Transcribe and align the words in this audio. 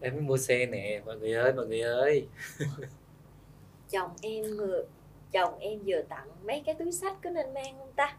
em 0.00 0.14
mới 0.14 0.22
mua 0.22 0.36
xe 0.36 0.66
nè 0.66 1.00
mọi 1.06 1.16
người 1.16 1.32
ơi 1.32 1.52
mọi 1.52 1.66
người 1.66 1.80
ơi. 1.80 2.26
Chồng 3.90 4.10
em 4.22 4.44
vừa 4.56 4.84
chồng 5.32 5.58
em 5.58 5.78
vừa 5.86 6.02
tặng 6.08 6.28
mấy 6.44 6.62
cái 6.66 6.74
túi 6.74 6.92
sách 6.92 7.16
có 7.24 7.30
nên 7.30 7.54
mang 7.54 7.78
không 7.78 7.92
ta? 7.96 8.16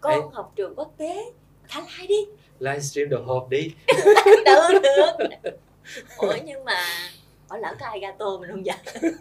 Con 0.00 0.12
Ê. 0.12 0.28
học 0.32 0.52
trường 0.56 0.74
quốc 0.76 0.94
tế 0.96 1.24
thả 1.68 1.80
like 1.80 2.06
đi. 2.06 2.26
Livestream 2.58 3.08
đồ 3.08 3.22
hộp 3.22 3.48
đi. 3.50 3.74
Được 4.44 4.80
được. 4.82 5.50
Ủa 6.18 6.34
nhưng 6.44 6.64
mà 6.64 6.84
ở 7.52 7.58
lỡ 7.58 7.74
có 7.80 7.86
ai 7.86 8.00
gato 8.00 8.38
mình 8.40 8.50
không 8.50 8.62
vậy? 8.64 8.76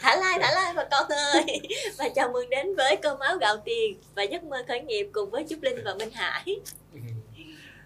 Thả 0.00 0.16
like 0.16 0.38
thả 0.40 0.50
like 0.50 0.72
bà 0.76 0.84
con 0.90 1.08
ơi. 1.08 1.60
Và 1.98 2.08
chào 2.14 2.28
mừng 2.32 2.50
đến 2.50 2.74
với 2.74 2.96
cơm 2.96 3.18
áo 3.18 3.36
gạo 3.36 3.56
tiền 3.64 3.98
và 4.14 4.22
giấc 4.22 4.44
mơ 4.44 4.64
khởi 4.68 4.80
nghiệp 4.80 5.08
cùng 5.12 5.30
với 5.30 5.44
Trúc 5.50 5.62
Linh 5.62 5.84
và 5.84 5.94
Minh 5.94 6.10
Hải. 6.10 6.44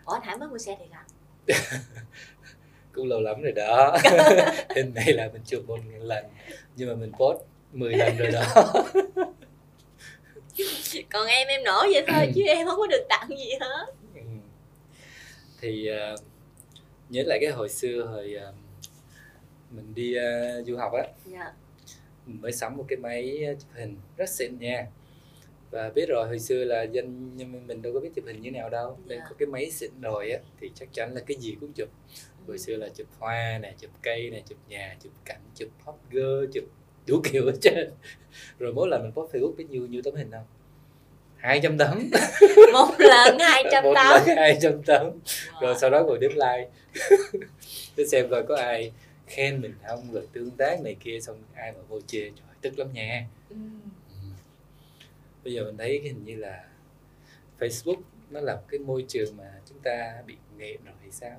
Ủa 0.04 0.12
anh 0.12 0.22
Hải 0.22 0.36
mới 0.36 0.48
mua 0.48 0.58
xe 0.58 0.76
thì 0.78 0.84
hả 0.90 1.04
cũng 2.92 3.08
lâu 3.08 3.20
lắm 3.20 3.42
rồi 3.42 3.52
đó. 3.52 3.96
Hình 4.74 4.94
này 4.94 5.12
là 5.12 5.28
mình 5.32 5.42
chụp 5.46 5.62
một 5.66 5.78
lần 6.00 6.24
nhưng 6.76 6.88
mà 6.88 6.94
mình 6.94 7.12
post 7.18 7.40
10 7.72 7.94
lần 7.94 8.16
rồi 8.16 8.30
đó. 8.30 8.72
Còn 11.12 11.26
em 11.26 11.48
em 11.48 11.64
nổi 11.64 11.90
vậy 11.92 12.04
thôi 12.08 12.32
chứ 12.34 12.42
em 12.46 12.66
không 12.66 12.78
có 12.78 12.86
được 12.86 13.06
tặng 13.08 13.28
gì 13.28 13.50
hết. 13.60 13.86
Ừ. 14.14 14.20
thì 15.60 15.86
ờ, 15.86 16.16
nhớ 17.08 17.22
lại 17.26 17.38
cái 17.42 17.50
hồi 17.50 17.68
xưa 17.68 18.02
hồi 18.02 18.34
ờ, 18.34 18.52
mình 19.70 19.94
đi 19.94 20.14
ờ, 20.14 20.62
du 20.62 20.76
học 20.76 20.92
á. 20.92 21.02
Dạ. 21.26 21.52
Mình 22.26 22.40
mới 22.42 22.52
sắm 22.52 22.76
một 22.76 22.84
cái 22.88 22.96
máy 22.96 23.46
chụp 23.60 23.68
hình 23.74 23.96
rất 24.16 24.28
xịn 24.28 24.58
nha. 24.58 24.86
Và 25.70 25.90
biết 25.94 26.06
rồi 26.08 26.26
hồi 26.26 26.38
xưa 26.38 26.64
là 26.64 26.82
dân 26.82 27.36
mình 27.66 27.82
đâu 27.82 27.92
có 27.92 28.00
biết 28.00 28.10
chụp 28.16 28.24
hình 28.26 28.42
như 28.42 28.50
nào 28.50 28.70
đâu. 28.70 28.98
Nên 29.06 29.18
Dạ. 29.18 29.24
có 29.28 29.34
cái 29.38 29.46
máy 29.46 29.70
xịn 29.70 29.90
rồi 30.00 30.30
á 30.30 30.38
thì 30.60 30.70
chắc 30.74 30.88
chắn 30.92 31.14
là 31.14 31.20
cái 31.26 31.36
gì 31.36 31.56
cũng 31.60 31.72
chụp. 31.72 31.88
Hồi 32.46 32.58
xưa 32.58 32.76
là 32.76 32.88
chụp 32.88 33.06
hoa 33.18 33.58
nè 33.62 33.74
chụp 33.80 33.90
cây 34.02 34.30
nè 34.30 34.42
chụp 34.48 34.58
nhà 34.68 34.96
chụp 35.02 35.12
cảnh 35.24 35.40
chụp 35.54 35.68
hot 35.84 35.94
girl 36.10 36.44
chụp 36.54 36.64
đủ 37.06 37.20
kiểu 37.32 37.46
hết 37.46 37.58
trơn. 37.60 37.90
Rồi 38.58 38.72
mỗi 38.72 38.88
lần 38.88 39.02
mình 39.02 39.12
post 39.12 39.34
facebook 39.34 39.54
biết 39.56 39.70
nhiêu 39.70 39.86
nhiêu 39.86 40.02
tấm 40.04 40.14
hình 40.14 40.30
không? 40.30 40.44
200 41.36 41.78
tấm. 41.78 42.10
Một 42.72 42.94
lần 42.98 43.38
hai 43.38 43.64
trăm 43.72 43.84
một 43.84 43.92
tấm. 43.94 44.22
lần 44.26 44.36
200 44.36 44.82
tấm. 44.82 45.10
Rồi 45.60 45.74
sau 45.80 45.90
đó 45.90 46.02
ngồi 46.04 46.18
đếm 46.18 46.30
like 46.30 46.68
để 47.96 48.06
xem 48.06 48.28
coi 48.30 48.42
có 48.42 48.56
ai 48.56 48.92
khen 49.28 49.60
mình 49.60 49.74
không 49.88 50.12
rồi 50.12 50.28
tương 50.32 50.50
tác 50.50 50.80
này 50.84 50.96
kia 51.00 51.20
xong 51.20 51.42
ai 51.54 51.72
mà 51.72 51.78
vô 51.88 52.00
chê 52.00 52.20
trời 52.20 52.56
tức 52.60 52.78
lắm 52.78 52.92
nha 52.92 53.26
Ừ. 53.50 53.56
Ừ. 54.08 54.14
bây 55.44 55.52
giờ 55.52 55.64
mình 55.64 55.76
thấy 55.76 56.00
hình 56.00 56.24
như 56.24 56.36
là 56.36 56.64
Facebook 57.58 58.00
nó 58.30 58.40
là 58.40 58.54
một 58.56 58.62
cái 58.68 58.78
môi 58.80 59.04
trường 59.08 59.36
mà 59.36 59.60
chúng 59.68 59.78
ta 59.80 60.22
bị 60.26 60.36
nghiện 60.58 60.84
rồi 60.84 60.94
hay 61.00 61.10
sao 61.10 61.36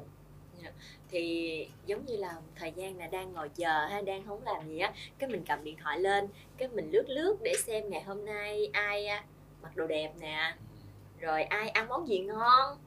thì 1.11 1.67
giống 1.85 2.05
như 2.05 2.17
là 2.17 2.35
thời 2.55 2.71
gian 2.75 2.97
là 2.97 3.07
đang 3.07 3.33
ngồi 3.33 3.49
chờ 3.49 3.85
hay 3.85 4.01
đang 4.01 4.25
không 4.27 4.43
làm 4.43 4.67
gì 4.69 4.79
á 4.79 4.93
cái 5.19 5.29
mình 5.29 5.43
cầm 5.47 5.63
điện 5.63 5.77
thoại 5.83 5.99
lên 5.99 6.27
cái 6.57 6.67
mình 6.67 6.89
lướt 6.91 7.03
lướt 7.09 7.37
để 7.43 7.53
xem 7.65 7.89
ngày 7.89 8.03
hôm 8.03 8.25
nay 8.25 8.69
ai 8.73 9.05
à, 9.05 9.23
mặc 9.61 9.75
đồ 9.75 9.87
đẹp 9.87 10.11
nè 10.19 10.55
rồi 11.19 11.43
ai 11.43 11.69
ăn 11.69 11.87
món 11.87 12.07
gì 12.07 12.19
ngon 12.19 12.77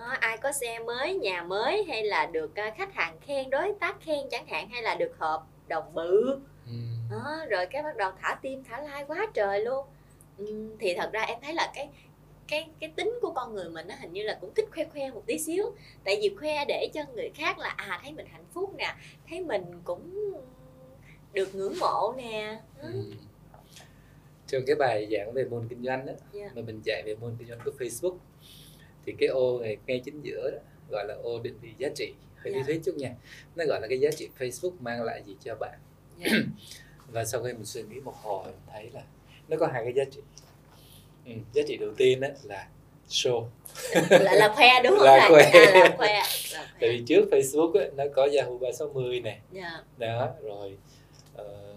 đó, 0.00 0.14
ai 0.20 0.38
có 0.38 0.52
xe 0.52 0.78
mới 0.78 1.14
nhà 1.14 1.42
mới 1.42 1.84
hay 1.84 2.04
là 2.04 2.26
được 2.26 2.54
à, 2.56 2.74
khách 2.78 2.94
hàng 2.94 3.16
khen 3.20 3.50
đối 3.50 3.74
tác 3.80 3.96
khen 4.00 4.18
chẳng 4.30 4.46
hạn 4.46 4.68
hay 4.68 4.82
là 4.82 4.94
được 4.94 5.12
hợp 5.18 5.42
đồng 5.68 5.94
bự 5.94 6.38
Ừ. 6.66 6.72
đó, 7.10 7.44
rồi 7.50 7.66
cái 7.66 7.82
bắt 7.82 7.96
đầu 7.96 8.12
thả 8.20 8.38
tim 8.42 8.64
thả 8.64 8.80
like 8.80 9.04
quá 9.06 9.26
trời 9.34 9.64
luôn 9.64 9.86
Ừm, 10.38 10.78
thì 10.78 10.94
thật 10.94 11.10
ra 11.12 11.22
em 11.22 11.38
thấy 11.42 11.54
là 11.54 11.72
cái 11.74 11.88
cái 12.48 12.68
cái 12.80 12.92
tính 12.96 13.18
của 13.22 13.30
con 13.32 13.54
người 13.54 13.68
mình 13.68 13.88
nó 13.88 13.94
hình 14.00 14.12
như 14.12 14.22
là 14.22 14.38
cũng 14.40 14.54
thích 14.54 14.68
khoe 14.74 14.84
khoe 14.84 15.10
một 15.10 15.22
tí 15.26 15.38
xíu 15.38 15.64
tại 16.04 16.18
vì 16.22 16.34
khoe 16.40 16.64
để 16.68 16.88
cho 16.94 17.00
người 17.14 17.30
khác 17.34 17.58
là 17.58 17.68
à 17.68 18.00
thấy 18.02 18.12
mình 18.12 18.26
hạnh 18.26 18.44
phúc 18.54 18.74
nè 18.78 18.94
thấy 19.28 19.40
mình 19.40 19.64
cũng 19.84 20.32
được 21.32 21.54
ngưỡng 21.54 21.74
mộ 21.80 22.14
nè 22.16 22.60
Ừ. 22.82 22.88
Ừ, 22.92 23.02
trong 24.46 24.62
cái 24.66 24.76
bài 24.76 25.08
giảng 25.10 25.32
về 25.32 25.44
môn 25.44 25.66
kinh 25.68 25.82
doanh 25.84 26.06
đó 26.06 26.12
Yeah. 26.34 26.56
mà 26.56 26.62
mình 26.62 26.80
dạy 26.84 27.02
về 27.06 27.14
môn 27.14 27.36
kinh 27.38 27.48
doanh 27.48 27.58
của 27.64 27.70
Facebook 27.78 28.16
thì 29.10 29.16
cái 29.18 29.28
ô 29.28 29.60
này 29.60 29.76
ngay 29.86 30.00
chính 30.04 30.20
giữa 30.22 30.50
đó 30.50 30.58
gọi 30.90 31.04
là 31.08 31.14
ô 31.22 31.38
định 31.38 31.54
vị 31.60 31.68
giá 31.78 31.88
trị 31.94 32.12
hơi 32.36 32.52
lý 32.52 32.54
Yeah. 32.54 32.66
thuyết 32.66 32.80
chút 32.84 32.94
nha 32.96 33.14
nó 33.56 33.64
gọi 33.68 33.80
là 33.80 33.86
cái 33.88 34.00
giá 34.00 34.10
trị 34.10 34.28
Facebook 34.38 34.72
mang 34.80 35.02
lại 35.02 35.22
gì 35.26 35.36
cho 35.44 35.54
bạn 35.54 35.78
dạ. 36.18 36.30
và 37.12 37.24
sau 37.24 37.42
khi 37.42 37.52
mình 37.52 37.64
suy 37.64 37.82
nghĩ 37.82 38.00
một 38.00 38.14
hồi 38.22 38.44
mình 38.46 38.54
thấy 38.72 38.90
là 38.92 39.02
nó 39.48 39.56
có 39.56 39.66
hai 39.66 39.84
cái 39.84 39.92
giá 39.92 40.04
trị 40.10 40.20
ừ, 41.26 41.32
giá 41.52 41.62
trị 41.68 41.76
đầu 41.76 41.90
tiên 41.96 42.20
đó 42.20 42.28
là 42.42 42.68
show 43.08 43.46
là, 44.10 44.34
là 44.34 44.48
khoe 44.48 44.68
đúng 44.84 44.94
không 44.98 45.06
Là 45.06 45.28
khoe. 45.28 45.42
À, 45.42 45.70
là 45.74 45.94
khoe 45.96 46.22
tại 46.80 46.90
vì 46.90 47.02
trước 47.06 47.28
Facebook 47.30 47.78
á, 47.80 47.86
nó 47.96 48.04
có 48.14 48.28
Yahoo 48.38 48.58
360 48.58 49.20
nè 49.20 49.38
dạ. 49.52 49.82
đó 49.98 50.28
rồi 50.42 50.76
ờ, 51.34 51.74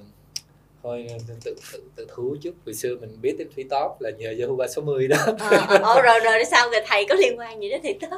thôi 0.83 1.07
tự, 1.27 1.55
tự, 1.73 1.83
tự, 1.95 2.07
thú 2.15 2.35
chút 2.41 2.51
hồi 2.65 2.73
xưa 2.73 2.95
mình 2.95 3.21
biết 3.21 3.35
đến 3.39 3.47
Thúy 3.55 3.63
Top 3.69 4.01
là 4.01 4.09
nhờ 4.09 4.33
Yahoo 4.39 4.55
360 4.55 5.07
đó. 5.07 5.17
Ờ, 5.39 5.57
ờ, 5.67 5.77
ờ, 5.83 6.01
rồi 6.01 6.19
rồi 6.23 6.45
sao 6.45 6.69
người 6.69 6.79
thầy 6.87 7.05
có 7.09 7.15
liên 7.15 7.39
quan 7.39 7.61
gì 7.61 7.69
đến 7.69 7.81
thì 7.83 7.93
tốt 7.93 8.17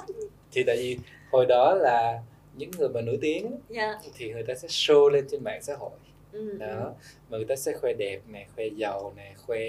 thì 0.51 0.63
tại 0.67 0.77
vì 0.77 0.97
hồi 1.31 1.45
đó 1.45 1.73
là 1.75 2.19
những 2.57 2.71
người 2.79 2.89
mà 2.89 3.01
nổi 3.01 3.17
tiếng 3.21 3.45
á, 3.51 3.57
dạ. 3.69 3.99
thì 4.17 4.31
người 4.31 4.43
ta 4.43 4.53
sẽ 4.55 4.67
show 4.67 5.09
lên 5.09 5.27
trên 5.31 5.43
mạng 5.43 5.63
xã 5.63 5.75
hội. 5.75 5.91
Ừ, 6.31 6.57
đó 6.59 6.93
mà 7.29 7.37
người 7.37 7.45
ta 7.45 7.55
sẽ 7.55 7.73
khoe 7.73 7.93
đẹp 7.93 8.19
nè 8.27 8.45
khoe 8.55 8.65
giàu 8.67 9.13
nè 9.17 9.33
khoe 9.45 9.59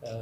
ờ, 0.00 0.18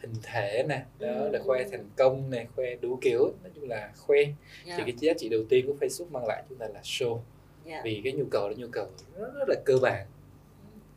hình 0.00 0.12
thể 0.22 0.64
nè. 0.68 0.82
Đó 0.98 1.08
Ừ. 1.08 1.28
là 1.32 1.38
khoe 1.46 1.64
thành 1.70 1.84
công 1.96 2.30
nè 2.30 2.46
khoe 2.56 2.74
đủ 2.80 2.98
kiểu 3.02 3.32
nói 3.42 3.50
chung 3.54 3.68
là 3.68 3.90
khoe. 3.98 4.18
Dạ. 4.66 4.74
thì 4.76 4.82
cái 4.86 4.94
giá 4.98 5.12
trị 5.18 5.28
đầu 5.28 5.40
tiên 5.48 5.66
của 5.66 5.86
Facebook 5.86 6.10
mang 6.10 6.26
lại 6.26 6.42
chúng 6.48 6.58
ta 6.58 6.66
là 6.74 6.80
show. 6.82 7.18
Dạ. 7.66 7.80
vì 7.84 8.00
cái 8.04 8.12
nhu 8.12 8.24
cầu 8.30 8.48
là 8.48 8.54
nhu 8.58 8.66
cầu 8.72 8.86
rất, 9.18 9.30
rất 9.38 9.48
là 9.48 9.54
cơ 9.64 9.76
bản 9.82 10.06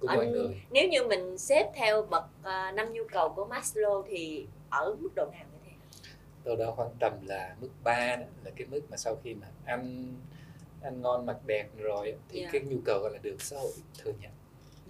của 0.08 0.16
mọi 0.16 0.28
người 0.28 0.62
nếu 0.72 0.88
như 0.90 1.04
mình 1.04 1.38
xếp 1.38 1.72
theo 1.76 2.02
bậc 2.04 2.24
à, 2.44 2.72
năm 2.72 2.94
nhu 2.94 3.04
cầu 3.12 3.30
của 3.30 3.48
Maslow 3.50 4.04
thì 4.10 4.46
ở 4.70 4.96
mức 5.00 5.10
độ 5.16 5.26
nào 5.26 5.46
như 5.52 5.58
thế 5.66 5.72
đâu 6.46 6.56
đó 6.56 6.74
khoảng 6.76 6.90
tầm 7.00 7.14
là 7.28 7.56
mức 7.62 7.70
3 7.84 8.16
đó 8.16 8.24
là 8.44 8.52
cái 8.56 8.68
mức 8.68 8.82
mà 8.90 8.98
sau 8.98 9.18
khi 9.24 9.34
mà 9.34 9.48
ăn 9.66 10.14
ăn 10.82 11.02
ngon 11.02 11.26
mặc 11.26 11.38
đẹp 11.46 11.68
rồi 11.78 12.16
thì 12.30 12.42
Dạ. 12.42 12.50
cái 12.52 12.62
nhu 12.62 12.78
cầu 12.86 13.00
gọi 13.02 13.12
là 13.14 13.20
được 13.22 13.42
xã 13.42 13.58
hội 13.60 13.72
thừa 14.04 14.12
nhận 14.22 14.32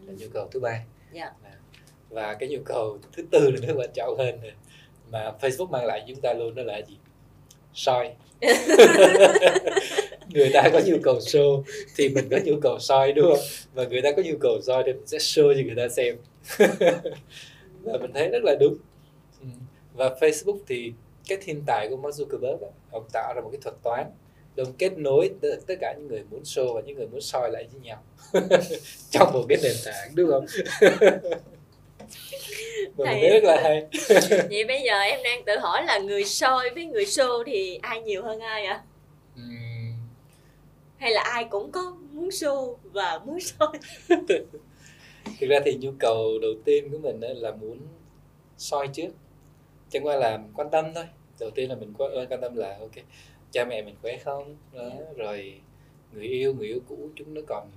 là 0.05 0.13
Ừ. 0.13 0.15
nhu 0.19 0.27
cầu 0.33 0.47
thứ 0.51 0.59
ba 0.59 0.79
Dạ. 1.11 1.31
và 2.09 2.33
cái 2.33 2.49
nhu 2.49 2.59
cầu 2.65 2.97
thứ 3.13 3.23
tư 3.31 3.49
là 3.51 3.67
nó 3.67 3.73
quan 3.77 3.89
trọng 3.93 4.15
hơn 4.17 4.39
nè 4.43 4.51
mà 5.11 5.31
Facebook 5.41 5.69
mang 5.69 5.85
lại 5.85 6.03
chúng 6.07 6.21
ta 6.21 6.33
luôn 6.33 6.55
đó 6.55 6.63
là 6.63 6.77
gì 6.87 6.97
soi 7.73 8.15
người 10.35 10.49
ta 10.53 10.69
có 10.73 10.81
nhu 10.85 10.97
cầu 11.03 11.17
show 11.19 11.63
thì 11.95 12.09
mình 12.09 12.27
có 12.31 12.37
nhu 12.45 12.59
cầu 12.61 12.79
soi 12.79 13.13
đúng 13.13 13.25
không? 13.25 13.45
Và 13.73 13.83
người 13.83 14.01
ta 14.01 14.11
có 14.11 14.21
nhu 14.25 14.37
cầu 14.41 14.61
soi 14.61 14.83
thì 14.85 14.93
mình 14.93 15.07
sẽ 15.07 15.17
show 15.17 15.53
cho 15.53 15.61
người 15.65 15.75
ta 15.75 15.87
xem. 15.87 16.17
Và 17.83 17.97
mình 17.97 18.11
thấy 18.13 18.29
rất 18.29 18.43
là 18.43 18.55
đúng. 18.59 18.77
Ừ. 19.41 19.47
và 19.93 20.09
Facebook 20.19 20.57
thì 20.67 20.93
cái 21.27 21.37
thiên 21.41 21.63
tài 21.65 21.87
của 21.89 21.97
Mark 21.97 22.15
Zuckerberg 22.15 22.57
ông 22.91 23.03
tạo 23.13 23.33
ra 23.35 23.41
một 23.41 23.49
cái 23.51 23.61
thuật 23.63 23.75
toán 23.83 24.05
để 24.55 24.63
ông 24.63 24.73
kết 24.73 24.97
nối 24.97 25.31
tất 25.41 25.49
tất 25.67 25.75
cả 25.81 25.93
những 25.97 26.07
người 26.07 26.23
muốn 26.31 26.41
show 26.43 26.73
và 26.73 26.81
những 26.81 26.97
người 26.97 27.07
muốn 27.07 27.21
soi 27.21 27.51
lại 27.51 27.67
với 27.71 27.81
nhau. 27.81 28.03
Trong 29.11 29.33
một 29.33 29.45
cái 29.49 29.57
nền 29.63 29.75
tảng 29.85 30.15
đúng 30.15 30.31
không? 30.31 30.45
Mình 32.97 33.07
thấy 33.07 33.29
rất 33.29 33.43
là 33.43 33.61
hay. 33.63 33.85
Vậy 34.49 34.65
bây 34.67 34.81
giờ 34.81 34.99
em 34.99 35.19
đang 35.23 35.43
tự 35.45 35.57
hỏi 35.57 35.85
là 35.85 35.97
người 35.97 36.25
soi 36.25 36.69
với 36.69 36.85
người 36.85 37.05
show 37.05 37.43
thì 37.43 37.79
ai 37.81 38.01
nhiều 38.01 38.23
hơn 38.23 38.39
ai 38.39 38.65
ạ? 38.65 38.81
Ừm, 39.35 39.57
hay 40.97 41.11
là 41.11 41.21
ai 41.21 41.43
cũng 41.49 41.71
có 41.71 41.95
muốn 42.11 42.29
show 42.29 42.75
và 42.93 43.19
muốn 43.25 43.39
soi 43.39 43.67
thực 45.39 45.47
ra 45.49 45.59
thì 45.65 45.77
nhu 45.81 45.91
cầu 45.99 46.39
đầu 46.41 46.51
tiên 46.65 46.89
của 46.91 46.97
mình 46.97 47.19
là 47.21 47.51
muốn 47.51 47.77
soi 48.57 48.87
trước. 48.87 49.09
Chẳng 49.89 50.05
qua 50.05 50.15
là 50.15 50.39
quan 50.55 50.69
tâm 50.69 50.85
thôi. 50.95 51.05
Đầu 51.39 51.49
tiên 51.49 51.69
là 51.69 51.75
mình 51.75 51.93
quan 51.97 52.11
quan 52.29 52.41
tâm 52.41 52.55
là 52.55 52.77
ok 52.79 52.91
cha 53.51 53.65
mẹ 53.65 53.81
mình 53.81 53.95
khỏe 54.01 54.17
không? 54.17 54.55
Đó, 54.73 54.89
rồi 55.15 55.61
người 56.13 56.23
yêu 56.27 56.53
người 56.53 56.67
yêu 56.67 56.79
cũ 56.89 56.97
chúng 57.15 57.33
nó 57.33 57.41
còn 57.47 57.67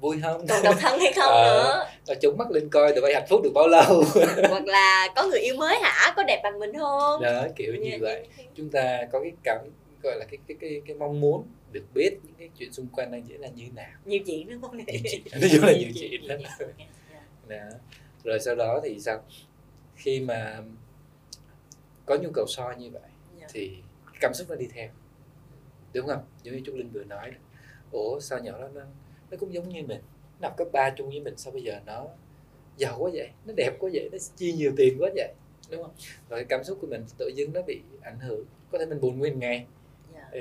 vui 0.00 0.16
không? 0.22 0.46
Còn 0.46 0.62
độc 0.62 0.74
thân 0.78 0.98
hay 1.00 1.12
không 1.12 1.32
Ờ. 1.32 1.44
nữa? 1.44 1.84
Nó 2.08 2.14
chúng 2.22 2.36
mắt 2.38 2.50
lên 2.50 2.68
coi 2.68 2.92
tụi 2.92 3.00
bay 3.02 3.14
hạnh 3.14 3.26
phúc 3.28 3.40
được 3.44 3.50
bao 3.54 3.68
lâu? 3.68 4.02
Hoặc 4.48 4.66
là 4.66 5.08
có 5.16 5.26
người 5.26 5.40
yêu 5.40 5.56
mới 5.56 5.76
hả? 5.82 6.12
Có 6.16 6.22
đẹp 6.22 6.40
bằng 6.44 6.58
mình 6.58 6.78
không? 6.78 7.22
Đó 7.22 7.46
kiểu 7.56 7.74
như 7.74 7.90
Dạ, 7.90 7.98
vậy. 8.00 8.26
dạ. 8.38 8.44
chúng 8.56 8.70
ta 8.70 9.00
có 9.12 9.20
cái 9.20 9.32
cảm 9.42 9.58
gọi 10.08 10.18
là 10.18 10.24
cái 10.30 10.38
cái 10.48 10.56
cái 10.60 10.82
cái 10.86 10.96
mong 10.96 11.20
muốn 11.20 11.46
được 11.72 11.84
biết 11.94 12.18
những 12.22 12.34
cái 12.38 12.50
chuyện 12.58 12.72
xung 12.72 12.86
quanh 12.86 13.10
đang 13.12 13.28
diễn 13.28 13.40
ra 13.40 13.48
như 13.48 13.64
thế 13.64 13.70
nào. 13.74 13.98
Nhiều 14.04 14.20
chuyện 14.26 14.50
đúng 14.50 14.62
không? 14.62 14.76
Nhiều 14.76 14.86
chuyện. 15.10 15.22
Nói 15.40 15.50
chung 15.52 15.64
là 15.64 15.72
nhiều 15.78 15.90
chuyện 15.94 16.22
lắm. 16.22 16.38
Nhiều 16.38 16.48
chuyện. 16.58 16.88
Đó. 17.48 17.56
rồi 18.24 18.40
sau 18.40 18.54
đó 18.54 18.80
thì 18.84 19.00
sao? 19.00 19.22
Khi 19.96 20.20
mà 20.20 20.62
có 22.06 22.16
nhu 22.22 22.30
cầu 22.34 22.46
soi 22.48 22.76
như 22.76 22.90
vậy 22.90 23.02
Dạ. 23.40 23.46
thì 23.52 23.76
cảm 24.20 24.34
xúc 24.34 24.46
nó 24.50 24.54
đi 24.56 24.66
theo. 24.74 24.88
Đúng 25.94 26.06
không? 26.06 26.22
Giống 26.42 26.54
như 26.54 26.62
trúc 26.66 26.74
linh 26.74 26.90
vừa 26.90 27.04
nói 27.04 27.30
đó. 27.30 27.36
ủa 27.92 28.20
sao 28.20 28.38
nhỏ 28.38 28.58
đó 28.60 28.68
nó 28.74 28.80
nó 29.30 29.36
cũng 29.40 29.54
giống 29.54 29.68
như 29.68 29.82
mình. 29.82 30.00
Nó 30.40 30.48
học 30.48 30.56
cấp 30.56 30.68
3 30.72 30.90
chung 30.96 31.08
với 31.10 31.20
mình 31.20 31.36
sao 31.36 31.52
bây 31.52 31.62
giờ 31.62 31.80
nó 31.86 32.06
giàu 32.76 32.96
quá 32.98 33.10
vậy? 33.14 33.28
Nó 33.46 33.54
đẹp 33.56 33.70
quá 33.78 33.90
vậy? 33.92 34.08
Nó 34.12 34.18
chi 34.36 34.52
nhiều 34.52 34.72
tiền 34.76 34.96
quá 34.98 35.10
vậy? 35.14 35.34
Đúng 35.70 35.82
không? 35.82 35.92
Rồi 36.28 36.44
cảm 36.48 36.64
xúc 36.64 36.78
của 36.80 36.86
mình 36.86 37.04
tự 37.18 37.30
dưng 37.36 37.52
nó 37.52 37.62
bị 37.62 37.80
ảnh 38.02 38.18
hưởng. 38.20 38.44
Có 38.72 38.78
thể 38.78 38.86
mình 38.86 39.00
buồn 39.00 39.18
nguyên 39.18 39.38
ngày. 39.38 39.66
Ừ. 40.32 40.40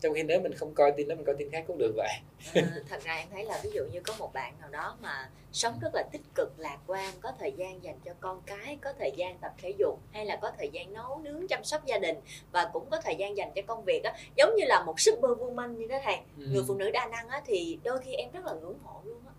trong 0.00 0.14
khi 0.14 0.22
nếu 0.22 0.40
mình 0.40 0.54
không 0.54 0.74
coi 0.74 0.92
tin 0.96 1.08
đó 1.08 1.14
mình 1.14 1.24
coi 1.24 1.34
tin 1.38 1.50
khác 1.50 1.64
cũng 1.66 1.78
được 1.78 1.92
vậy 1.96 2.08
À, 2.54 2.80
thật 2.88 3.02
ra 3.04 3.14
em 3.14 3.28
thấy 3.32 3.44
là 3.44 3.60
ví 3.64 3.70
dụ 3.74 3.84
như 3.92 4.00
có 4.00 4.14
một 4.18 4.32
bạn 4.32 4.54
nào 4.60 4.68
đó 4.68 4.96
mà 5.02 5.30
sống 5.52 5.78
rất 5.82 5.88
là 5.94 6.02
tích 6.12 6.20
cực 6.34 6.52
lạc 6.58 6.78
quan 6.86 7.14
có 7.20 7.32
thời 7.38 7.52
gian 7.56 7.82
dành 7.84 7.98
cho 8.04 8.12
con 8.20 8.42
cái 8.46 8.78
có 8.82 8.92
thời 8.98 9.12
gian 9.16 9.38
tập 9.38 9.52
thể 9.62 9.72
dục 9.78 9.98
hay 10.12 10.26
là 10.26 10.38
có 10.42 10.52
thời 10.58 10.68
gian 10.72 10.92
nấu 10.92 11.18
nướng 11.22 11.48
chăm 11.48 11.64
sóc 11.64 11.86
gia 11.86 11.98
đình 11.98 12.16
và 12.52 12.70
cũng 12.72 12.90
có 12.90 13.00
thời 13.04 13.16
gian 13.16 13.36
dành 13.36 13.50
cho 13.54 13.62
công 13.66 13.84
việc 13.84 14.04
á 14.04 14.14
giống 14.36 14.56
như 14.56 14.64
là 14.66 14.82
một 14.86 15.00
super 15.00 15.30
woman 15.30 15.68
như 15.76 15.86
đó 15.86 15.98
thầy 16.04 16.16
ừ. 16.38 16.46
người 16.52 16.62
phụ 16.68 16.74
nữ 16.74 16.90
đa 16.90 17.06
năng 17.06 17.28
á 17.28 17.42
thì 17.46 17.78
đôi 17.84 17.98
khi 18.04 18.12
em 18.14 18.30
rất 18.32 18.44
là 18.44 18.52
ngưỡng 18.52 18.78
mộ 18.84 19.00
luôn 19.04 19.20
á 19.26 19.32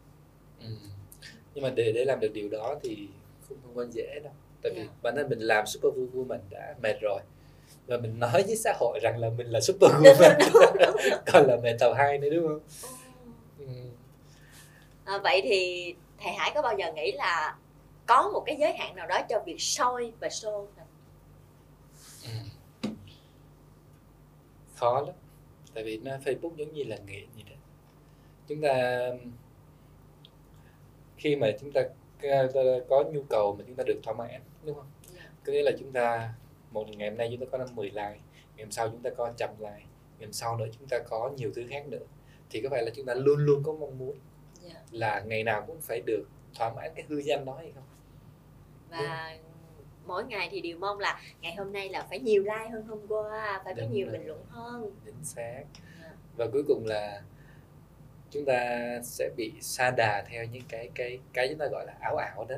ừ. 0.60 0.68
nhưng 1.54 1.64
mà 1.64 1.70
để 1.70 1.92
để 1.92 2.06
làm 2.06 2.20
được 2.20 2.32
điều 2.34 2.50
đó 2.50 2.76
thì 2.84 3.08
không 3.50 3.58
không 3.76 3.94
dễ 3.94 4.20
đâu 4.24 4.34
tại 4.64 4.72
vì 4.76 4.82
Dạ. 4.82 4.88
bản 5.02 5.16
thân 5.16 5.30
mình 5.30 5.40
làm 5.40 5.66
super 5.68 5.94
woman 6.14 6.40
đã 6.50 6.76
mệt 6.84 6.96
rồi 7.02 7.20
và 7.88 7.98
mình 7.98 8.20
nói 8.20 8.44
với 8.44 8.56
xã 8.56 8.74
hội 8.80 9.00
rằng 9.02 9.18
là 9.20 9.30
mình 9.30 9.48
là 9.48 9.60
super 9.62 9.92
woman 9.92 10.40
còn 11.26 11.46
là 11.48 11.58
mẹ 11.64 11.76
tàu 11.80 11.94
hai 11.94 12.18
nữa 12.18 12.30
đúng 12.30 12.48
không 12.48 12.60
ừ. 13.60 13.66
à, 15.06 15.18
vậy 15.18 15.42
thì 15.44 15.94
thầy 16.20 16.32
Hải 16.34 16.52
có 16.56 16.62
bao 16.62 16.78
giờ 16.78 16.94
nghĩ 16.94 17.12
là 17.12 17.56
có 18.06 18.30
một 18.34 18.44
cái 18.46 18.56
giới 18.60 18.74
hạn 18.78 18.96
nào 18.96 19.08
đó 19.08 19.20
cho 19.30 19.44
việc 19.46 19.62
soi 19.62 20.12
và 20.20 20.28
show 20.28 20.66
không? 20.76 20.88
Ừ. 22.24 22.90
khó 24.76 25.02
lắm 25.02 25.16
tại 25.74 25.84
vì 25.84 25.98
nó 25.98 26.12
Facebook 26.26 26.56
giống 26.56 26.74
như 26.74 26.84
là 26.84 26.98
nghiện 27.08 27.26
gì 27.36 27.44
đó 27.44 27.56
chúng 28.48 28.62
ta 28.62 29.00
khi 31.18 31.36
mà 31.36 31.48
chúng 31.62 31.72
ta 31.72 31.82
có- 32.54 32.80
có 32.90 33.04
nhu 33.04 33.22
cầu 33.30 33.56
mà 33.60 33.64
chúng 33.68 33.76
ta 33.76 33.84
được 33.88 34.00
thỏa 34.04 34.14
mãn 34.14 34.42
đúng 34.64 34.76
không 34.76 34.88
Dạ. 35.16 35.22
có 35.46 35.52
nghĩa 35.54 35.64
là 35.64 35.72
chúng 35.80 35.92
ta 35.92 36.34
một 36.86 36.98
ngày 36.98 37.10
hôm 37.10 37.18
nay 37.18 37.28
chúng 37.32 37.40
ta 37.40 37.46
có 37.52 37.58
năm 37.58 37.68
10 37.76 37.86
like 37.90 38.02
ngày 38.56 38.66
hôm 38.66 38.72
sau 38.72 38.90
chúng 38.90 39.02
ta 39.02 39.10
có 39.18 39.32
trăm 39.38 39.50
like 39.60 39.70
ngày 40.20 40.26
hôm 40.26 40.34
sau 40.34 40.58
nữa 40.58 40.66
chúng 40.80 40.88
ta 40.90 41.00
có 41.10 41.32
nhiều 41.38 41.52
thứ 41.56 41.64
khác 41.70 41.88
nữa 41.88 42.06
thì 42.50 42.62
có 42.62 42.70
phải 42.70 42.84
là 42.84 42.92
chúng 42.96 43.06
ta 43.06 43.14
luôn 43.14 43.40
luôn 43.46 43.64
có 43.64 43.74
mong 43.74 43.98
muốn 43.98 44.16
Dạ. 44.62 44.82
là 44.92 45.20
ngày 45.20 45.44
nào 45.44 45.64
cũng 45.68 45.82
phải 45.82 46.02
được 46.06 46.24
thỏa 46.56 46.74
mãn 46.74 46.92
cái 46.96 47.06
hư 47.10 47.18
danh 47.18 47.46
đó 47.46 47.56
hay 47.60 47.72
không 47.76 47.84
và 48.90 49.38
mỗi 50.06 50.24
ngày 50.26 50.48
thì 50.52 50.62
đều 50.62 50.78
mong 50.78 51.00
là 51.00 51.22
ngày 51.42 51.56
hôm 51.56 51.74
nay 51.74 51.90
là 51.90 52.06
phải 52.10 52.20
nhiều 52.20 52.44
like 52.44 52.70
hơn 52.72 52.88
hôm 52.88 53.00
qua 53.08 53.62
phải 53.66 53.74
có 53.76 53.82
Đúng 53.82 53.92
nhiều 53.94 54.08
rồi. 54.08 54.18
bình 54.18 54.28
luận 54.28 54.46
hơn 54.50 54.92
chính 55.06 55.24
xác 55.24 55.64
Dạ. 56.02 56.12
và 56.38 56.48
cuối 56.54 56.64
cùng 56.68 56.86
là 56.86 57.22
chúng 58.32 58.46
ta 58.46 58.80
sẽ 59.04 59.30
bị 59.38 59.52
sa 59.62 59.92
đà 59.98 60.24
theo 60.30 60.46
những 60.46 60.64
cái 60.70 60.90
cái 60.96 61.20
cái 61.34 61.48
chúng 61.50 61.58
ta 61.58 61.66
gọi 61.72 61.86
là 61.86 61.94
ảo 62.00 62.16
ảo 62.16 62.46
đó 62.50 62.56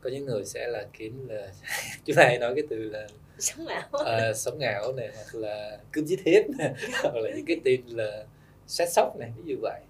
có 0.00 0.10
những 0.10 0.26
người 0.26 0.44
sẽ 0.44 0.66
là 0.66 0.86
kiếm 0.92 1.28
là 1.28 1.52
chúng 2.04 2.16
ta 2.16 2.24
hay 2.24 2.38
nói 2.38 2.52
cái 2.54 2.64
từ 2.70 2.76
là 2.76 3.06
sống 3.38 3.66
ảo. 3.66 3.88
ờ, 3.92 4.32
sống 4.34 4.58
ảo 4.58 4.92
này 4.92 5.10
hoặc 5.14 5.34
là 5.34 5.78
cướp 5.92 6.04
giết 6.04 6.20
hiếp 6.24 6.44
này 6.58 6.74
hoặc 7.02 7.14
là 7.14 7.30
những 7.36 7.46
cái 7.46 7.60
tin 7.64 7.86
là 7.86 8.24
xét 8.66 8.92
sóc 8.92 9.16
này 9.16 9.32
ví 9.36 9.42
dụ 9.46 9.56
vậy. 9.62 9.80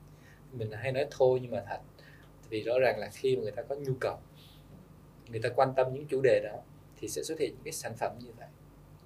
Mình 0.53 0.71
hay 0.73 0.93
nói 0.93 1.07
thôi 1.11 1.39
nhưng 1.43 1.51
mà 1.51 1.63
thật. 1.69 1.79
Vì 2.49 2.63
rõ 2.63 2.79
ràng 2.79 2.99
là 2.99 3.09
khi 3.13 3.37
mà 3.37 3.43
người 3.43 3.53
ta 3.53 3.63
có 3.63 3.75
nhu 3.75 3.93
cầu 4.01 4.19
người 5.31 5.41
ta 5.41 5.49
quan 5.49 5.73
tâm 5.77 5.95
những 5.95 6.07
chủ 6.07 6.21
đề 6.21 6.41
đó 6.45 6.59
thì 6.97 7.09
sẽ 7.09 7.23
xuất 7.23 7.39
hiện 7.39 7.51
những 7.51 7.65
cái 7.65 7.73
sản 7.73 7.93
phẩm 7.97 8.19
như 8.21 8.31
vậy. 8.39 8.49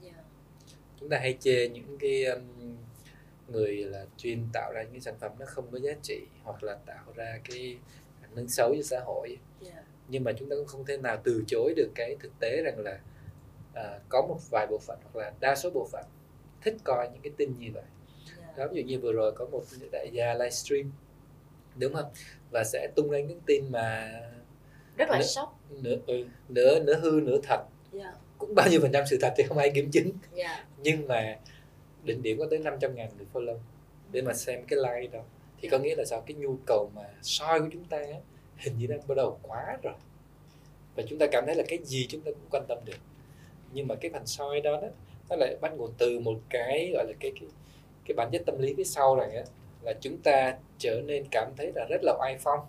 Dạ. 0.03 0.23
chúng 1.01 1.09
ta 1.09 1.19
hay 1.19 1.37
chê 1.41 1.69
những 1.69 1.99
cái 2.01 2.25
um, 2.25 2.77
người 3.49 3.77
là 3.77 4.06
chuyên 4.17 4.47
tạo 4.53 4.73
ra 4.73 4.83
những 4.83 5.01
sản 5.01 5.15
phẩm 5.21 5.33
nó 5.39 5.47
không 5.47 5.71
có 5.73 5.79
giá 5.79 5.93
trị 6.03 6.21
hoặc 6.43 6.62
là 6.62 6.75
tạo 6.87 7.05
ra 7.15 7.41
cái 7.51 7.79
ảnh 8.23 8.31
hưởng 8.35 8.49
xấu 8.49 8.75
cho 8.77 8.83
xã 8.83 9.01
hội. 9.01 9.37
Dạ. 9.61 9.83
Nhưng 10.09 10.25
mà 10.25 10.33
chúng 10.33 10.49
ta 10.49 10.56
cũng 10.56 10.67
không 10.67 10.85
thể 10.87 10.97
nào 10.97 11.19
từ 11.25 11.45
chối 11.47 11.75
được 11.77 11.89
cái 11.95 12.17
thực 12.21 12.33
tế 12.41 12.62
rằng 12.62 12.79
là 12.79 12.99
à, 13.75 13.99
có 14.09 14.23
một 14.29 14.39
vài 14.51 14.67
bộ 14.71 14.79
phận 14.79 14.99
hoặc 15.03 15.17
là 15.25 15.33
đa 15.41 15.55
số 15.56 15.71
bộ 15.71 15.89
phận 15.93 16.05
thích 16.62 16.75
coi 16.85 17.09
những 17.12 17.23
cái 17.23 17.33
tin 17.37 17.59
như 17.59 17.69
vậy 17.75 17.83
Dạ. 18.39 18.53
đó 18.56 18.67
ví 18.73 18.83
dụ 18.83 18.89
như 18.89 18.99
vừa 19.01 19.12
rồi 19.12 19.33
có 19.33 19.45
một 19.47 19.62
đại 19.93 20.11
gia 20.12 20.35
livestream 20.35 20.93
đúng 21.77 21.95
không 21.95 22.11
và 22.51 22.65
sẽ 22.65 22.89
tung 22.97 23.11
ra 23.11 23.21
những 23.21 23.41
tin 23.47 23.73
mà 23.73 24.12
rất 24.97 25.09
là 25.11 25.19
Nè. 25.19 25.25
sốc 25.25 25.61
nửa 25.83 25.97
ừ, 26.06 26.25
nửa 26.49 26.81
nửa 26.81 26.95
hư 26.95 27.21
nửa 27.23 27.39
thật 27.43 27.65
Dạ. 27.93 28.12
cũng 28.39 28.55
bao 28.55 28.69
nhiêu 28.71 28.81
phần 28.81 28.93
trăm 28.93 29.05
sự 29.11 29.19
thật 29.21 29.33
thì 29.37 29.45
không 29.45 29.59
ai 29.59 29.71
kiểm 29.75 29.91
chứng 29.91 30.11
Dạ. 30.35 30.65
nhưng 30.83 31.09
mà 31.09 31.39
đỉnh 32.05 32.23
điểm 32.23 32.39
có 32.39 32.47
tới 32.51 32.59
500 32.59 32.95
ngàn 32.95 33.11
người 33.17 33.27
follow 33.33 33.59
để 34.12 34.23
mà 34.23 34.35
xem 34.35 34.65
cái 34.69 34.79
like 34.79 35.17
đó 35.17 35.23
thì 35.61 35.69
có 35.69 35.79
nghĩa 35.79 35.95
là 35.97 36.05
sao 36.05 36.21
cái 36.27 36.35
nhu 36.35 36.56
cầu 36.67 36.91
mà 36.95 37.03
soi 37.23 37.61
của 37.61 37.67
chúng 37.73 37.85
ta 37.85 37.97
á, 37.97 38.19
hình 38.56 38.79
như 38.79 38.87
đang 38.87 39.01
bắt 39.09 39.15
đầu 39.15 39.39
quá 39.43 39.77
rồi. 39.83 39.95
Và 40.97 41.03
chúng 41.09 41.19
ta 41.19 41.27
cảm 41.33 41.47
thấy 41.47 41.55
là 41.55 41.65
cái 41.69 41.79
gì 41.85 42.06
chúng 42.09 42.21
ta 42.21 42.31
cũng 42.31 42.51
quan 42.51 42.65
tâm 42.69 42.79
được. 42.85 42.99
Nhưng 43.73 43.89
mà 43.89 43.95
cái 43.95 44.11
phần 44.11 44.27
soi 44.27 44.61
đó, 44.61 44.81
đó 44.81 44.89
nó 45.31 45.37
lại 45.37 45.56
bắt 45.61 45.73
nguồn 45.77 45.93
từ 45.99 46.21
một 46.21 46.41
cái 46.51 46.91
gọi 46.95 47.05
là 47.06 47.12
cái 47.21 47.33
cái 47.41 47.49
cái 48.06 48.15
bản 48.15 48.29
chất 48.33 48.43
tâm 48.47 48.59
lý 48.59 48.75
phía 48.77 48.85
sau 48.85 49.17
rằng 49.17 49.35
á 49.35 49.43
là 49.83 49.93
chúng 50.01 50.19
ta 50.19 50.59
trở 50.79 51.01
nên 51.06 51.25
cảm 51.31 51.53
thấy 51.56 51.73
là 51.75 51.87
rất 51.91 52.01
là 52.03 52.15
oai 52.21 52.37
phong. 52.41 52.61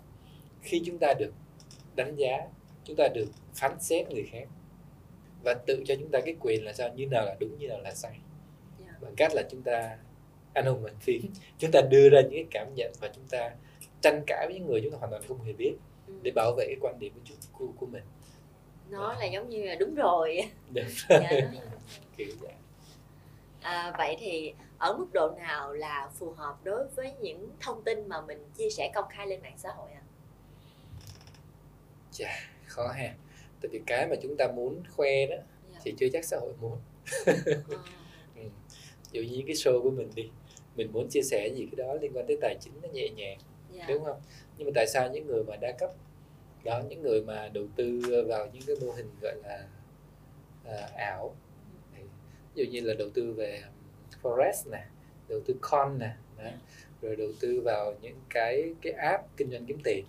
Khi 0.62 0.82
chúng 0.86 0.98
ta 0.98 1.14
được 1.18 1.32
đánh 1.96 2.16
giá 2.16 2.46
chúng 2.84 2.96
ta 2.96 3.08
được 3.14 3.26
phán 3.54 3.80
xét 3.80 4.10
người 4.10 4.28
khác 4.32 4.48
và 5.44 5.54
tự 5.66 5.84
cho 5.86 5.94
chúng 5.94 6.10
ta 6.10 6.20
cái 6.20 6.36
quyền 6.40 6.64
là 6.64 6.72
sao 6.72 6.88
như 6.94 7.06
nào 7.06 7.24
là 7.24 7.36
đúng 7.40 7.58
như 7.58 7.68
nào 7.68 7.80
là 7.80 7.94
sai. 7.94 8.12
Dạ. 8.78 8.94
bằng 9.00 9.14
cách 9.16 9.34
là 9.34 9.42
chúng 9.50 9.62
ta 9.62 9.96
anh 10.52 10.66
hùng 10.66 10.82
mạnh 10.82 10.96
phiến 11.00 11.20
chúng 11.58 11.70
ta 11.70 11.80
đưa 11.80 12.08
ra 12.08 12.20
những 12.20 12.32
cái 12.32 12.46
cảm 12.50 12.74
nhận 12.74 12.92
và 13.00 13.10
chúng 13.14 13.24
ta 13.30 13.50
tranh 14.10 14.22
cãi 14.26 14.46
với 14.46 14.54
những 14.58 14.66
người 14.66 14.80
chúng 14.82 14.92
ta 14.92 14.98
hoàn 14.98 15.10
toàn 15.10 15.22
không 15.28 15.42
hề 15.42 15.52
biết 15.52 15.72
Ừ. 16.06 16.14
để 16.22 16.30
bảo 16.34 16.52
vệ 16.58 16.64
cái 16.66 16.76
quan 16.80 16.98
điểm 16.98 17.12
của, 17.28 17.34
của, 17.58 17.72
của 17.78 17.86
mình. 17.86 18.02
Nó 18.90 19.14
là 19.14 19.24
giống 19.24 19.48
như 19.48 19.62
là 19.64 19.74
đúng 19.74 19.94
rồi. 19.94 20.36
Đúng 20.74 20.84
dạ, 21.08 21.28
rồi. 21.30 21.40
nó- 21.40 21.60
kiểu 22.16 22.28
vậy. 22.40 22.52
À, 23.60 23.94
vậy 23.98 24.16
thì 24.20 24.54
ở 24.78 24.96
mức 24.98 25.06
độ 25.12 25.30
nào 25.38 25.72
là 25.72 26.10
phù 26.18 26.30
hợp 26.30 26.56
đối 26.64 26.84
với 26.96 27.12
những 27.20 27.48
thông 27.60 27.82
tin 27.84 28.08
mà 28.08 28.20
mình 28.20 28.38
chia 28.56 28.70
sẻ 28.70 28.90
công 28.94 29.04
khai 29.10 29.26
lên 29.26 29.40
mạng 29.42 29.54
xã 29.56 29.68
hội 29.76 29.90
ạ? 29.92 30.02
Khó 32.66 32.86
ha. 32.88 33.14
Tại 33.62 33.68
vì 33.72 33.80
cái 33.86 34.06
mà 34.06 34.16
chúng 34.22 34.36
ta 34.36 34.48
muốn 34.52 34.82
khoe 34.96 35.26
đó 35.26 35.36
Dạ. 35.72 35.78
thì 35.84 35.94
chưa 35.98 36.06
chắc 36.12 36.24
xã 36.24 36.36
hội 36.40 36.52
muốn. 36.60 36.78
Ờ, 37.26 37.32
ừ. 38.36 38.42
dụ 39.12 39.22
như 39.22 39.42
cái 39.46 39.56
show 39.56 39.82
của 39.82 39.90
mình 39.90 40.10
đi 40.14 40.30
mình 40.76 40.92
muốn 40.92 41.08
chia 41.10 41.22
sẻ 41.22 41.48
gì 41.56 41.68
cái 41.76 41.86
đó 41.86 41.94
liên 42.00 42.12
quan 42.14 42.26
tới 42.28 42.38
tài 42.40 42.56
chính 42.60 42.72
nó 42.82 42.88
nhẹ 42.92 43.08
nhàng 43.16 43.38
dạ. 43.72 43.84
đúng 43.88 44.04
không 44.04 44.20
nhưng 44.58 44.66
mà 44.66 44.72
tại 44.74 44.86
sao 44.86 45.10
những 45.12 45.26
người 45.26 45.44
mà 45.44 45.56
đa 45.56 45.72
cấp 45.72 45.90
đó 46.64 46.82
những 46.88 47.02
người 47.02 47.22
mà 47.22 47.48
đầu 47.48 47.64
tư 47.76 48.00
vào 48.28 48.46
những 48.52 48.62
cái 48.66 48.76
mô 48.86 48.92
hình 48.92 49.10
gọi 49.22 49.34
là 49.44 49.66
à, 50.64 50.88
ảo 50.96 51.34
ví 52.54 52.64
dụ 52.64 52.64
như 52.72 52.80
là 52.80 52.94
đầu 52.98 53.08
tư 53.14 53.32
về 53.32 53.62
forex 54.22 54.70
nè 54.70 54.86
đầu 55.28 55.40
tư 55.46 55.54
con 55.60 55.98
nè 55.98 56.16
đó. 56.38 56.50
rồi 57.02 57.16
đầu 57.16 57.28
tư 57.40 57.60
vào 57.64 57.94
những 58.02 58.20
cái 58.30 58.74
cái 58.82 58.92
app 58.92 59.36
kinh 59.36 59.50
doanh 59.50 59.66
kiếm 59.66 59.78
tiền 59.84 60.04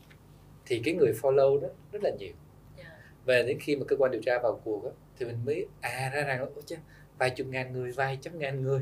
thì 0.66 0.82
cái 0.86 0.94
người 0.94 1.14
follow 1.22 1.62
đó 1.62 1.68
rất 1.92 2.04
là 2.04 2.12
nhiều 2.20 2.34
Dạ. 2.78 3.00
và 3.26 3.42
đến 3.42 3.58
khi 3.62 3.76
mà 3.76 3.86
cơ 3.88 3.96
quan 4.00 4.12
điều 4.12 4.22
tra 4.22 4.40
vào 4.40 4.62
cuộc 4.64 4.86
á, 4.86 4.92
thì 5.20 5.26
mình 5.26 5.38
mới 5.46 5.68
à 5.82 6.10
ra 6.14 6.22
rằng 6.22 6.40
ôi 6.40 6.64
chứ 6.66 6.76
vài 7.18 7.30
chục 7.30 7.48
ngàn 7.48 7.74
người 7.74 7.92
vài 7.92 8.18
trăm 8.22 8.40
ngàn 8.40 8.62
người 8.62 8.82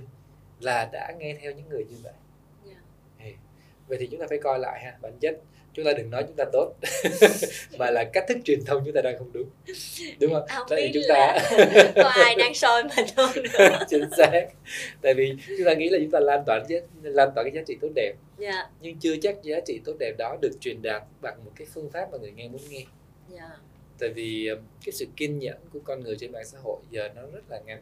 là 0.59 0.89
đã 0.93 1.13
nghe 1.19 1.37
theo 1.41 1.51
những 1.51 1.69
người 1.69 1.85
như 1.89 1.95
vậy 2.03 2.13
Dạ. 2.15 2.19
Vậy 3.87 3.97
thì 4.01 4.07
chúng 4.11 4.19
ta 4.19 4.25
phải 4.29 4.37
coi 4.37 4.59
lại 4.59 4.83
ha. 4.83 4.97
Bản 5.01 5.13
chất 5.19 5.39
chúng 5.75 5.85
ta 5.85 5.93
đừng 5.93 6.09
nói 6.09 6.23
chúng 6.27 6.35
ta 6.35 6.45
tốt 6.53 6.73
mà 7.77 7.91
là 7.91 8.03
cách 8.13 8.25
thức 8.27 8.37
truyền 8.45 8.59
thông 8.65 8.81
chúng 8.85 8.93
ta 8.93 9.01
đang 9.01 9.17
không 9.17 9.31
đúng. 9.33 9.49
Đúng 10.19 10.33
không? 10.33 10.43
Không 10.49 10.67
Tại 10.69 10.81
vì 10.81 10.91
chúng 10.93 11.03
ta 11.09 11.37
có 11.95 12.09
ai 12.09 12.35
đang 12.35 12.53
soi 12.53 12.83
mình 12.83 13.05
không 13.15 13.29
nữa. 13.43 13.79
Chính 13.89 14.09
xác. 14.17 14.47
Tại 15.01 15.13
vì 15.13 15.35
chúng 15.47 15.65
ta 15.65 15.73
nghĩ 15.73 15.89
là 15.89 15.97
chúng 16.01 16.11
ta 16.11 16.19
lan 16.19 16.43
tỏa 16.45 16.59
giá, 16.67 16.77
lan 17.03 17.29
tỏa 17.35 17.43
cái 17.43 17.53
giá 17.55 17.61
trị 17.67 17.77
tốt 17.81 17.89
đẹp. 17.95 18.13
Dạ. 18.37 18.69
Nhưng 18.81 18.99
chưa 18.99 19.15
chắc 19.21 19.43
giá 19.43 19.59
trị 19.65 19.79
tốt 19.85 19.93
đẹp 19.99 20.15
đó 20.17 20.37
được 20.41 20.51
truyền 20.61 20.81
đạt 20.81 21.03
bằng 21.21 21.45
một 21.45 21.51
cái 21.55 21.67
phương 21.73 21.89
pháp 21.89 22.11
mà 22.11 22.17
người 22.17 22.31
nghe 22.31 22.47
muốn 22.47 22.61
nghe. 22.69 22.85
Dạ. 23.29 23.49
Tại 23.99 24.09
vì 24.09 24.47
um, 24.47 24.59
cái 24.85 24.93
sự 24.93 25.05
kiên 25.15 25.39
nhẫn 25.39 25.57
của 25.73 25.79
con 25.83 26.03
người 26.03 26.15
trên 26.19 26.31
mạng 26.31 26.45
xã 26.45 26.57
hội 26.63 26.77
giờ 26.91 27.09
nó 27.15 27.21
rất 27.21 27.43
là 27.49 27.59
ngắn. 27.65 27.81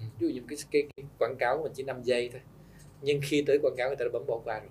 Ừ, 0.00 0.06
ví 0.18 0.28
dụ 0.28 0.34
như 0.34 0.42
cái, 0.48 0.58
cái, 0.70 0.82
cái 0.96 1.06
quảng 1.18 1.36
cáo 1.38 1.56
của 1.56 1.62
mình 1.62 1.72
chỉ 1.74 1.82
5 1.82 2.02
giây 2.02 2.28
thôi. 2.32 2.40
Nhưng 3.02 3.20
khi 3.24 3.44
tới 3.46 3.58
quảng 3.62 3.74
cáo 3.76 3.88
người 3.88 3.96
ta 3.96 4.04
đã 4.04 4.10
bấm 4.12 4.26
bỏ 4.26 4.40
qua 4.44 4.58
rồi 4.58 4.70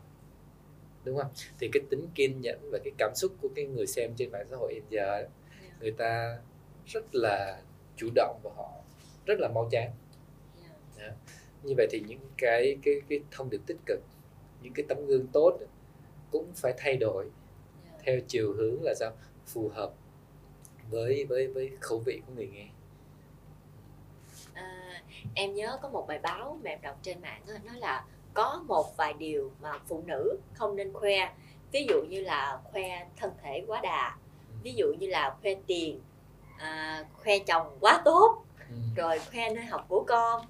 đúng 1.06 1.18
không? 1.18 1.32
Thì 1.60 1.70
cái 1.74 1.84
tính 1.90 2.08
kiên 2.16 2.42
nhẫn 2.42 2.70
và 2.72 2.80
cái 2.84 2.94
cảm 2.98 3.12
xúc 3.16 3.32
của 3.42 3.50
cái 3.56 3.66
người 3.66 3.88
xem 3.88 4.12
trên 4.18 4.32
mạng 4.32 4.46
xã 4.50 4.56
hội 4.56 4.74
hiện 4.74 4.84
giờ 4.90 5.06
ấy, 5.06 5.28
dạ. 5.62 5.76
người 5.82 5.92
ta 5.92 6.38
rất 6.86 7.16
là 7.16 7.62
chủ 7.98 8.10
động 8.16 8.40
và 8.44 8.52
họ 8.56 8.72
rất 9.26 9.40
là 9.40 9.48
mau 9.48 9.68
chán. 9.72 9.92
Dạ. 10.98 11.12
Như 11.64 11.74
vậy 11.78 11.88
thì 11.92 12.04
những 12.08 12.20
cái 12.38 12.78
cái 12.84 13.02
cái 13.10 13.20
thông 13.32 13.50
điệp 13.50 13.62
tích 13.68 13.78
cực 13.86 14.00
những 14.62 14.74
cái 14.74 14.86
tấm 14.90 15.06
gương 15.06 15.28
tốt 15.28 15.60
cũng 16.32 16.52
phải 16.56 16.74
thay 16.78 16.98
đổi 16.98 17.30
dạ. 17.86 17.98
theo 18.04 18.20
chiều 18.28 18.54
hướng 18.54 18.84
là 18.84 18.94
sao? 19.00 19.12
Phù 19.46 19.70
hợp 19.70 19.94
với 20.90 21.26
với 21.26 21.48
với 21.48 21.72
khẩu 21.80 22.00
vị 22.00 22.22
của 22.28 22.34
người 22.36 22.48
nghe. 22.48 22.68
À, 24.54 25.04
em 25.34 25.54
nhớ 25.54 25.78
có 25.82 25.90
một 25.90 26.06
bài 26.08 26.20
báo 26.20 26.60
mà 26.64 26.70
em 26.70 26.82
đọc 26.82 27.00
trên 27.02 27.22
mạng 27.22 27.42
á, 27.48 27.60
nói 27.66 27.76
là 27.80 28.06
có 28.36 28.63
một 28.68 28.98
vài 28.98 29.13
điều 29.13 29.51
mà 29.62 29.80
phụ 29.88 30.04
nữ 30.08 30.38
không 30.54 30.75
nên 30.75 30.94
khoe 30.94 31.34
ví 31.72 31.86
dụ 31.89 32.04
như 32.10 32.22
là 32.22 32.60
khoe 32.63 33.08
thân 33.18 33.32
thể 33.44 33.63
quá 33.68 33.82
đà 33.84 34.18
ví 34.63 34.74
dụ 34.74 34.94
như 35.00 35.08
là 35.08 35.36
khoe 35.42 35.56
tiền 35.68 36.01
à, 36.58 37.04
khoe 37.13 37.39
chồng 37.39 37.77
quá 37.82 38.01
tốt 38.06 38.46
ừ. 38.70 38.75
rồi 38.96 39.20
khoe 39.20 39.50
nơi 39.50 39.65
học 39.65 39.86
của 39.89 40.04
con 40.08 40.46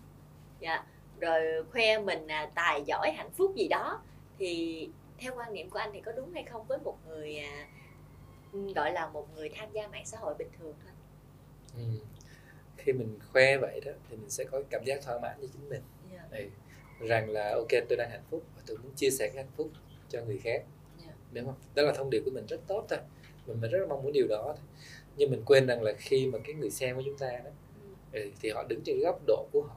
dạ 0.60 0.84
rồi 1.20 1.64
khoe 1.72 2.00
mình 2.00 2.28
à, 2.28 2.52
tài 2.56 2.84
giỏi 2.86 3.12
hạnh 3.12 3.32
phúc 3.38 3.54
gì 3.56 3.68
đó 3.68 4.02
thì 4.40 4.90
theo 5.18 5.34
quan 5.38 5.54
niệm 5.54 5.70
của 5.70 5.80
anh 5.80 5.90
thì 5.94 6.02
có 6.02 6.12
đúng 6.12 6.34
hay 6.34 6.44
không 6.44 6.66
với 6.68 6.78
một 6.78 6.98
người 7.08 7.38
à, 7.38 7.68
gọi 8.76 8.92
là 8.92 9.08
một 9.08 9.28
người 9.36 9.50
tham 9.50 9.70
gia 9.74 9.88
mạng 9.88 10.06
xã 10.06 10.18
hội 10.18 10.36
bình 10.40 10.50
thường 10.60 10.74
thôi 10.84 10.92
Ừ. 11.78 11.84
khi 12.78 12.94
mình 12.94 13.20
khoe 13.34 13.58
vậy 13.58 13.82
đó 13.86 13.92
thì 14.10 14.18
mình 14.18 14.30
sẽ 14.30 14.44
có 14.44 14.62
cảm 14.70 14.84
giác 14.86 15.02
thỏa 15.04 15.20
mãn 15.20 15.38
cho 15.42 15.48
chính 15.54 15.70
mình 15.70 15.82
yeah. 16.12 16.32
ừ. 16.32 16.50
Rằng 17.00 17.30
là 17.30 17.52
ok 17.56 17.68
tôi 17.90 17.98
đang 17.98 18.10
hạnh 18.10 18.24
phúc 18.30 18.44
và 18.56 18.62
tôi 18.68 18.78
muốn 18.78 18.92
chia 18.96 19.10
sẻ 19.10 19.28
cái 19.34 19.44
hạnh 19.44 19.52
phúc 19.58 19.70
cho 20.10 20.22
người 20.24 20.38
khác 20.44 20.64
Yeah. 21.04 21.16
đúng 21.32 21.46
không 21.46 21.56
đó 21.76 21.84
là 21.84 21.94
thông 21.94 22.10
điệp 22.10 22.22
của 22.26 22.32
mình 22.32 22.46
rất 22.50 22.60
tốt 22.68 22.86
thôi 22.90 23.00
mình 23.48 23.62
mình 23.62 23.72
rất 23.72 23.80
là 23.80 23.88
mong 23.88 24.04
muốn 24.04 24.12
điều 24.12 24.28
đó 24.28 24.44
thôi 24.46 24.66
nhưng 25.18 25.32
mình 25.32 25.42
quên 25.46 25.68
rằng 25.68 25.82
là 25.84 25.94
khi 25.98 26.28
mà 26.28 26.40
cái 26.44 26.54
người 26.54 26.70
xem 26.70 26.96
của 26.96 27.02
chúng 27.06 27.18
ta 27.18 27.32
đó 27.44 27.50
Ừ. 28.14 28.20
ừ, 28.24 28.30
thì 28.42 28.50
họ 28.50 28.64
đứng 28.70 28.82
trên 28.86 29.00
góc 29.00 29.22
độ 29.28 29.46
của 29.52 29.62
họ 29.62 29.76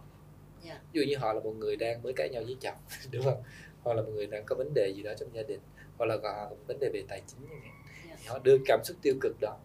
Yeah. 0.65 0.81
ví 0.93 1.01
dụ 1.01 1.07
như 1.11 1.17
họ 1.17 1.33
là 1.33 1.41
một 1.41 1.55
người 1.59 1.77
đang 1.77 2.03
mới 2.03 2.13
cãi 2.13 2.29
nhau 2.29 2.43
với 2.47 2.57
chồng 2.61 2.77
đúng 3.13 3.25
không 3.25 3.43
hoặc 3.83 3.95
là 3.95 4.03
một 4.03 4.11
người 4.15 4.27
đang 4.27 4.45
có 4.47 4.55
vấn 4.57 4.75
đề 4.75 4.89
gì 4.97 5.03
đó 5.03 5.13
trong 5.19 5.29
gia 5.35 5.43
đình 5.43 5.61
hoặc 5.99 6.07
là 6.07 6.15
họ 6.15 6.21
có 6.23 6.51
vấn 6.67 6.79
đề 6.81 6.91
về 6.93 7.03
tài 7.09 7.23
chính 7.27 7.49
chẳng 7.49 7.61
hạn 7.61 7.75
Yeah. 8.07 8.19
thì 8.23 8.27
họ 8.29 8.39
đưa 8.39 8.57
cảm 8.67 8.81
xúc 8.85 8.97
tiêu 9.03 9.15
cực 9.21 9.37
đó 9.41 9.57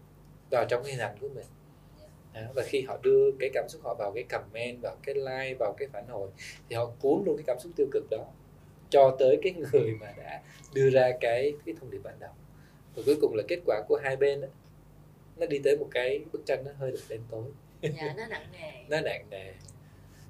vào 0.52 0.66
trong 0.70 0.84
hình 0.84 1.00
ảnh 1.00 1.16
của 1.22 1.30
mình 1.30 1.46
đó. 2.34 2.42
và 2.56 2.64
khi 2.64 2.82
họ 2.82 2.98
đưa 3.02 3.32
cái 3.40 3.50
cảm 3.54 3.66
xúc 3.70 3.82
họ 3.84 3.94
vào 3.94 4.12
cái 4.12 4.24
comment 4.24 4.82
vào 4.82 4.96
cái 5.04 5.16
like 5.16 5.56
vào 5.60 5.74
cái 5.78 5.88
phản 5.94 6.08
hồi 6.08 6.30
thì 6.70 6.76
họ 6.76 6.92
cuốn 7.00 7.24
luôn 7.26 7.38
cái 7.38 7.44
cảm 7.48 7.58
xúc 7.60 7.72
tiêu 7.76 7.88
cực 7.92 8.04
đó 8.12 8.26
cho 8.90 9.16
tới 9.20 9.40
cái 9.42 9.54
người 9.72 9.96
mà 10.02 10.14
đã 10.18 10.42
đưa 10.74 10.90
ra 10.90 11.12
cái 11.22 11.54
cái 11.66 11.76
thông 11.80 11.92
điệp 11.92 12.00
ban 12.04 12.20
đầu 12.20 12.32
và 12.96 13.04
cuối 13.06 13.18
cùng 13.22 13.36
là 13.36 13.44
kết 13.48 13.60
quả 13.66 13.82
của 13.88 14.00
hai 14.04 14.16
bên 14.16 14.42
đó 14.42 14.48
nó 15.38 15.46
đi 15.46 15.60
tới 15.64 15.78
một 15.78 15.88
cái 15.92 16.20
bức 16.32 16.46
tranh 16.46 16.64
nó 16.66 16.72
hơi 16.80 16.92
được 16.92 17.02
đen 17.10 17.22
tối 17.32 17.44
dạ 17.82 18.14
nó 18.18 18.26
nặng 18.28 18.48
nề 18.54 18.72
nó 18.90 19.02
nặng 19.02 19.26
nề 19.30 19.54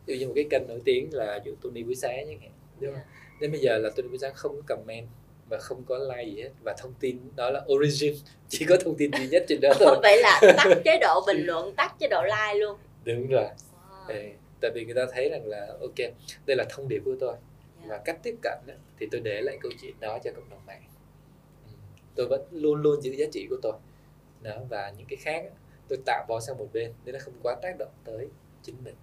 ví 0.06 0.14
dụ 0.14 0.20
như 0.20 0.28
một 0.28 0.34
cái 0.36 0.46
kênh 0.50 0.68
nổi 0.68 0.82
tiếng 0.86 1.14
là 1.14 1.40
dụ 1.46 1.56
Tony 1.62 1.84
buổi 1.84 1.96
sáng 1.96 2.26
chẳng 2.28 2.40
hạn 2.40 2.52
đúng 2.80 2.94
không? 2.94 3.02
Dạ. 3.04 3.38
đến 3.42 3.52
bây 3.52 3.62
giờ 3.62 3.78
là 3.78 3.90
Tony 3.96 4.08
buổi 4.08 4.18
sáng 4.18 4.34
không 4.36 4.56
có 4.56 4.76
comment 4.76 5.08
và 5.50 5.58
không 5.58 5.84
có 5.88 5.98
like 5.98 6.24
gì 6.24 6.42
hết. 6.42 6.50
Và 6.64 6.76
thông 6.78 6.94
tin 7.00 7.20
đó 7.36 7.50
là 7.50 7.62
origin. 7.74 8.16
Chỉ 8.50 8.66
có 8.66 8.78
thông 8.78 8.96
tin 8.98 9.12
duy 9.18 9.28
nhất 9.28 9.46
trên 9.48 9.60
đó 9.62 9.70
thôi. 9.80 9.98
Vậy 10.02 10.22
là 10.22 10.42
tắt 10.58 10.78
chế 10.86 11.00
độ 11.02 11.24
bình 11.28 11.46
luận 11.46 11.76
tắt 11.76 11.96
chế 12.00 12.08
độ 12.08 12.22
like 12.24 12.54
luôn. 12.60 12.78
Đúng 13.04 13.28
rồi. 13.28 13.44
Wow. 13.44 14.08
Ừ, 14.08 14.16
tại 14.62 14.72
vì 14.76 14.86
người 14.86 14.96
ta 14.96 15.06
thấy 15.12 15.30
rằng 15.30 15.46
là 15.46 15.68
ok 15.82 16.12
đây 16.46 16.58
là 16.58 16.66
thông 16.70 16.88
điệp 16.88 17.02
của 17.06 17.16
tôi. 17.20 17.36
Dạ. 17.82 17.88
và 17.90 17.98
cách 18.06 18.20
tiếp 18.24 18.36
cận 18.42 18.58
đó, 18.66 18.74
thì 19.00 19.08
tôi 19.12 19.22
để 19.22 19.42
lại 19.42 19.58
câu 19.62 19.72
chuyện 19.82 19.94
đó 20.00 20.20
cho 20.24 20.32
cộng 20.36 20.50
đồng 20.50 20.66
mạng. 20.66 20.84
Ừ. 21.66 21.72
tôi 22.16 22.28
vẫn 22.28 22.42
luôn 22.52 22.82
luôn 22.82 23.02
giữ 23.02 23.12
giá 23.12 23.26
trị 23.32 23.48
của 23.50 23.58
tôi. 23.62 23.74
Đó 24.42 24.52
và 24.70 24.94
những 24.98 25.08
cái 25.10 25.18
khác 25.18 25.44
tôi 25.88 26.00
tạo 26.06 26.26
bỏ 26.28 26.40
sang 26.40 26.58
một 26.58 26.68
bên 26.74 26.94
để 27.06 27.12
nó 27.12 27.20
không 27.22 27.34
quá 27.44 27.56
tác 27.62 27.76
động 27.80 27.92
tới 28.04 28.28
chính 28.64 28.76
mình 28.84 28.96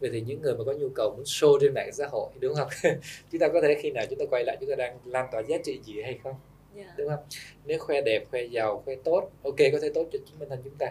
vậy 0.00 0.10
thì 0.12 0.20
những 0.20 0.42
người 0.42 0.54
mà 0.54 0.64
có 0.64 0.72
nhu 0.72 0.88
cầu 0.94 1.14
muốn 1.16 1.24
show 1.24 1.58
trên 1.60 1.74
mạng 1.74 1.92
xã 1.92 2.06
hội 2.06 2.28
đúng 2.40 2.54
không? 2.54 2.68
Chúng 3.32 3.38
ta 3.40 3.48
có 3.48 3.60
thể 3.60 3.78
khi 3.82 3.90
nào 3.90 4.04
chúng 4.10 4.18
ta 4.18 4.24
quay 4.30 4.44
lại 4.44 4.56
chúng 4.60 4.70
ta 4.70 4.76
đang 4.76 4.98
lan 5.04 5.26
tỏa 5.32 5.42
giá 5.42 5.56
trị 5.64 5.80
gì 5.84 6.02
hay 6.02 6.18
không? 6.22 6.34
Dạ. 6.74 6.94
đúng 6.96 7.08
không? 7.08 7.24
Nếu 7.64 7.78
khoe 7.78 8.00
đẹp 8.00 8.24
khoe 8.30 8.42
giàu 8.42 8.82
khoe 8.84 8.94
tốt 9.04 9.30
ok 9.42 9.56
có 9.72 9.78
thể 9.82 9.90
tốt 9.94 10.06
cho 10.12 10.18
chính 10.26 10.38
bản 10.38 10.48
thân 10.48 10.60
chúng 10.64 10.74
ta. 10.78 10.86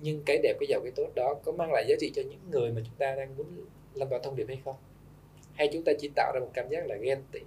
Nhưng 0.00 0.22
cái 0.26 0.38
đẹp 0.42 0.56
cái 0.60 0.66
giàu 0.68 0.80
cái 0.82 0.92
tốt 0.96 1.08
đó 1.14 1.34
có 1.44 1.52
mang 1.52 1.72
lại 1.72 1.84
giá 1.88 1.94
trị 2.00 2.12
cho 2.14 2.22
những 2.22 2.50
người 2.50 2.72
mà 2.72 2.80
chúng 2.84 2.94
ta 2.98 3.14
đang 3.14 3.36
muốn 3.36 3.46
lan 3.94 4.08
tỏa 4.08 4.18
thông 4.22 4.36
điệp 4.36 4.48
hay 4.48 4.60
không? 4.64 4.76
Hay 5.54 5.68
chúng 5.72 5.84
ta 5.84 5.92
chỉ 5.98 6.10
tạo 6.14 6.32
ra 6.34 6.40
một 6.40 6.50
cảm 6.54 6.68
giác 6.68 6.86
là 6.86 6.96
ghen 6.96 7.22
tị 7.32 7.40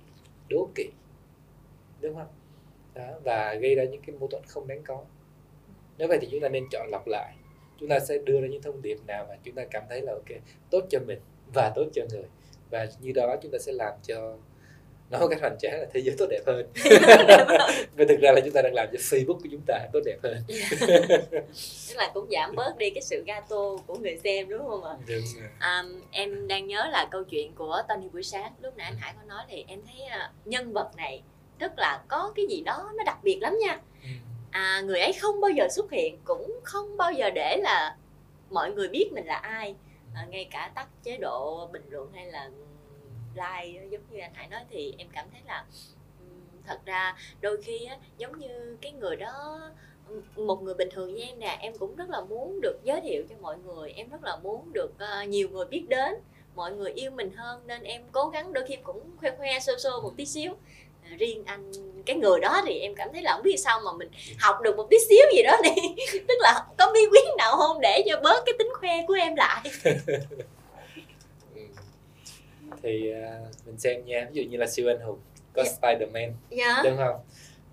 đố 0.50 0.68
kỵ 0.76 0.90
đúng 2.02 2.16
không? 2.16 2.28
Đó 2.94 3.20
và 3.24 3.54
gây 3.54 3.76
ra 3.76 3.84
những 3.84 4.02
cái 4.08 4.16
mâu 4.20 4.28
thuẫn 4.28 4.44
không 4.48 4.68
đáng 4.68 4.82
có. 4.84 5.04
Nếu 5.98 6.08
vậy 6.08 6.18
thì 6.22 6.28
chúng 6.32 6.42
ta 6.42 6.50
nên 6.50 6.64
chọn 6.72 6.88
lọc 6.92 7.08
lại 7.08 7.34
chúng 7.84 7.90
ta 7.90 8.00
sẽ 8.00 8.18
đưa 8.18 8.42
ra 8.42 8.48
những 8.48 8.62
thông 8.62 8.82
điệp 8.82 8.98
nào 9.08 9.26
mà 9.30 9.36
chúng 9.44 9.56
ta 9.56 9.64
cảm 9.72 9.84
thấy 9.90 10.02
là 10.02 10.14
ok 10.14 10.42
tốt 10.70 10.82
cho 10.90 11.00
mình 11.08 11.20
và 11.54 11.72
tốt 11.76 11.86
cho 11.94 12.02
người. 12.10 12.24
Và 12.70 12.88
như 13.00 13.12
đó 13.12 13.36
chúng 13.42 13.52
ta 13.52 13.58
sẽ 13.60 13.72
làm 13.72 13.94
cho 14.08 14.38
nói 15.10 15.22
một 15.22 15.28
cách 15.28 15.42
hoành 15.42 15.58
tráng 15.60 15.80
là 15.80 15.86
thế 15.94 16.02
giới 16.02 16.16
tốt 16.18 16.26
đẹp 16.30 16.42
hơn. 16.46 16.68
Và 17.98 18.06
thực 18.10 18.20
ra 18.22 18.32
là 18.32 18.42
chúng 18.46 18.54
ta 18.54 18.62
đang 18.62 18.74
làm 18.74 18.88
cho 18.92 18.98
Facebook 19.00 19.40
của 19.40 19.50
chúng 19.52 19.62
ta 19.68 19.88
tốt 19.94 20.00
đẹp 20.06 20.18
hơn. 20.24 20.38
Tức 21.90 21.96
là 21.96 22.12
cũng 22.14 22.28
giảm 22.32 22.56
bớt 22.56 22.78
đi 22.78 22.90
cái 22.90 23.02
sự 23.02 23.24
gato 23.28 23.78
của 23.88 23.96
người 23.96 24.18
xem 24.24 24.50
đúng 24.50 24.68
không 24.68 24.84
ạ? 24.84 24.96
Đúng 25.08 25.24
rồi. 25.36 25.50
À, 25.60 25.84
em 26.12 26.48
đang 26.48 26.68
nhớ 26.68 26.88
là 26.92 27.08
câu 27.12 27.24
chuyện 27.24 27.56
của 27.56 27.82
Tony 27.90 28.10
buổi 28.10 28.24
sáng 28.24 28.54
lúc 28.62 28.78
nãy 28.78 28.86
anh 28.86 28.98
Hải 28.98 29.14
có 29.18 29.24
nói 29.28 29.44
thì 29.50 29.66
em 29.68 29.80
thấy 29.86 30.06
à, 30.06 30.32
nhân 30.46 30.74
vật 30.74 30.90
này 30.98 31.22
rất 31.60 31.74
là 31.78 32.04
có 32.08 32.34
cái 32.36 32.46
gì 32.50 32.62
đó 32.62 32.92
nó 32.98 33.04
đặc 33.04 33.18
biệt 33.24 33.38
lắm 33.42 33.58
nha. 33.60 33.82
Ừ 34.04 34.10
à, 34.54 34.82
người 34.86 35.00
ấy 35.00 35.14
không 35.14 35.42
bao 35.42 35.52
giờ 35.52 35.68
xuất 35.70 35.92
hiện 35.92 36.20
cũng 36.24 36.60
không 36.64 36.98
bao 36.98 37.14
giờ 37.14 37.30
để 37.30 37.58
là 37.58 37.98
mọi 38.50 38.72
người 38.72 38.88
biết 38.88 39.10
mình 39.14 39.26
là 39.26 39.36
ai. 39.36 39.76
À, 40.16 40.26
ngay 40.30 40.48
cả 40.52 40.72
tắt 40.76 40.88
chế 41.04 41.18
độ 41.18 41.70
bình 41.74 41.84
luận 41.90 42.12
hay 42.14 42.26
là 42.26 42.50
like 43.34 43.88
giống 43.90 44.02
như 44.10 44.20
anh 44.20 44.34
Hải 44.34 44.48
nói 44.48 44.62
thì 44.70 44.96
em 44.98 45.08
cảm 45.14 45.26
thấy 45.32 45.42
là 45.48 45.66
thật 46.66 46.80
ra 46.86 47.16
đôi 47.42 47.62
khi 47.62 47.86
á, 47.86 47.98
giống 48.18 48.40
như 48.40 48.78
cái 48.82 48.92
người 48.92 49.16
đó 49.16 49.62
một 50.36 50.64
người 50.64 50.74
bình 50.74 50.90
thường 50.92 51.14
như 51.14 51.22
em 51.24 51.40
nè 51.40 51.58
em 51.62 51.78
cũng 51.78 51.96
rất 51.96 52.10
là 52.10 52.22
muốn 52.22 52.62
được 52.62 52.80
giới 52.84 53.02
thiệu 53.02 53.24
cho 53.30 53.36
mọi 53.42 53.58
người 53.66 53.92
em 53.92 54.10
rất 54.10 54.24
là 54.24 54.38
muốn 54.38 54.74
được 54.74 54.92
uh, 54.96 55.30
nhiều 55.30 55.50
người 55.50 55.66
biết 55.66 55.86
đến 55.90 56.14
mọi 56.56 56.72
người 56.72 56.92
yêu 56.92 57.12
mình 57.12 57.32
hơn 57.36 57.68
nên 57.68 57.84
em 57.84 58.02
cố 58.12 58.30
gắng 58.30 58.54
đôi 58.54 58.66
khi 58.68 58.76
cũng 58.84 59.18
khoe 59.18 59.32
khoe 59.38 59.60
sơ 59.60 59.74
sơ 59.78 59.90
một 60.04 60.14
tí 60.18 60.26
xíu 60.26 60.54
riêng 61.18 61.44
anh 61.46 61.72
cái 62.06 62.16
người 62.16 62.40
đó 62.40 62.62
thì 62.66 62.80
em 62.80 62.96
cảm 62.96 63.10
thấy 63.14 63.22
là 63.22 63.34
không 63.34 63.44
biết 63.44 63.58
sao 63.58 63.80
mà 63.86 63.92
mình 63.98 64.10
học 64.40 64.56
được 64.64 64.78
một 64.78 64.88
tí 64.90 64.98
xíu 65.10 65.26
gì 65.36 65.44
đó 65.44 65.58
đi. 65.64 65.72
Tức 66.28 66.36
là 66.40 66.66
có 66.78 66.92
bí 66.94 67.00
quyết 67.12 67.24
nào 67.38 67.58
không 67.58 67.82
để 67.82 68.04
cho 68.10 68.20
bớt 68.24 68.44
cái 68.46 68.54
tính 68.60 68.68
khoe 68.74 69.06
của 69.08 69.14
em 69.14 69.36
lại? 69.36 69.62
Ừ. 71.56 71.62
thì 72.84 73.12
à, 73.12 73.40
mình 73.66 73.78
xem 73.80 74.06
nha. 74.06 74.28
Ví 74.32 74.44
dụ 74.44 74.50
như 74.52 74.58
là 74.58 74.68
siêu 74.68 74.88
anh 74.90 75.00
hùng 75.00 75.20
có 75.56 75.64
Dạ. 75.64 75.72
Spider-Man 75.82 76.32
dạ. 76.50 76.82
đúng 76.84 76.98
không? 76.98 77.16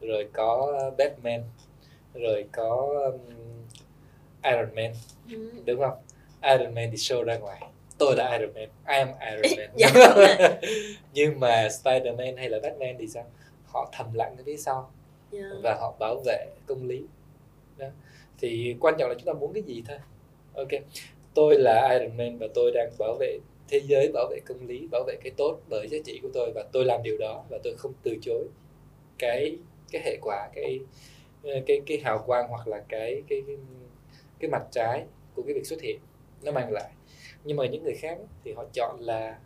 Rồi 0.01 0.27
có 0.33 0.73
Batman 0.99 1.43
rồi 2.15 2.45
có 2.53 2.87
um, 3.13 3.21
Iron 4.45 4.75
Man 4.75 4.93
Ừ. 5.31 5.51
đúng 5.67 5.81
không? 5.81 5.99
Iron 6.43 6.75
Man 6.75 6.89
thì 6.91 6.97
show 6.97 7.23
ra 7.25 7.37
ngoài 7.37 7.61
tôi 8.01 8.17
là 8.17 8.39
Iron 8.39 8.55
Man 8.55 8.69
I 8.87 8.97
am 8.99 9.09
Iron 9.21 9.59
Man. 9.59 9.71
Dạ. 9.77 9.91
nhưng 11.15 11.41
mà 11.41 11.69
Spider-Man 11.69 12.37
hay 12.37 12.49
là 12.49 12.59
Batman 12.63 12.97
thì 12.99 13.07
sao? 13.07 13.25
Họ 13.67 13.91
thầm 13.93 14.15
lặng 14.15 14.35
ở 14.39 14.43
phía 14.47 14.57
sau. 14.57 14.91
Dạ. 15.31 15.51
và 15.63 15.75
họ 15.81 15.95
bảo 15.99 16.23
vệ 16.27 16.47
công 16.67 16.87
lý. 16.87 17.03
Đó. 17.79 17.87
thì 18.39 18.77
quan 18.81 18.95
trọng 18.99 19.09
là 19.09 19.15
chúng 19.15 19.27
ta 19.27 19.33
muốn 19.33 19.53
cái 19.53 19.63
gì 19.63 19.83
thôi. 19.89 19.99
Ok 20.55 20.69
tôi 21.35 21.59
là 21.59 21.99
Iron 21.99 22.17
Man 22.17 22.39
và 22.39 22.47
tôi 22.55 22.73
đang 22.75 22.91
bảo 22.99 23.17
vệ 23.21 23.39
thế 23.69 23.81
giới 23.81 24.11
bảo 24.13 24.27
vệ 24.31 24.41
công 24.47 24.67
lý 24.67 24.89
bảo 24.91 25.05
vệ 25.07 25.17
cái 25.25 25.33
tốt 25.37 25.61
bởi 25.69 25.89
giá 25.89 25.99
trị 26.05 26.21
của 26.23 26.29
tôi. 26.35 26.53
Và 26.55 26.65
tôi 26.73 26.85
làm 26.85 27.03
điều 27.03 27.19
đó 27.19 27.45
và 27.51 27.59
tôi 27.65 27.75
không 27.79 27.93
từ 28.03 28.17
chối 28.23 28.49
cái 29.19 29.57
cái 29.93 30.03
hệ 30.05 30.19
quả 30.23 30.49
cái 30.55 30.81
cái 31.67 31.81
cái 31.87 31.99
hào 32.05 32.19
quang 32.27 32.49
hoặc 32.49 32.69
là 32.69 32.83
cái 32.89 33.23
cái 33.29 33.43
cái, 33.47 33.57
cái 34.39 34.51
mặt 34.51 34.63
trái 34.71 35.05
của 35.35 35.43
cái 35.43 35.55
việc 35.55 35.67
xuất 35.67 35.81
hiện. 35.81 35.99
Nó 36.43 36.53
mang 36.53 36.73
lại 36.73 36.91
nhưng 37.45 37.57
mà 37.57 37.67
những 37.67 37.85
người 37.85 37.95
khác 37.95 38.19
thì 38.45 38.53
họ 38.53 38.65
chọn 38.73 39.01
là 39.01 39.39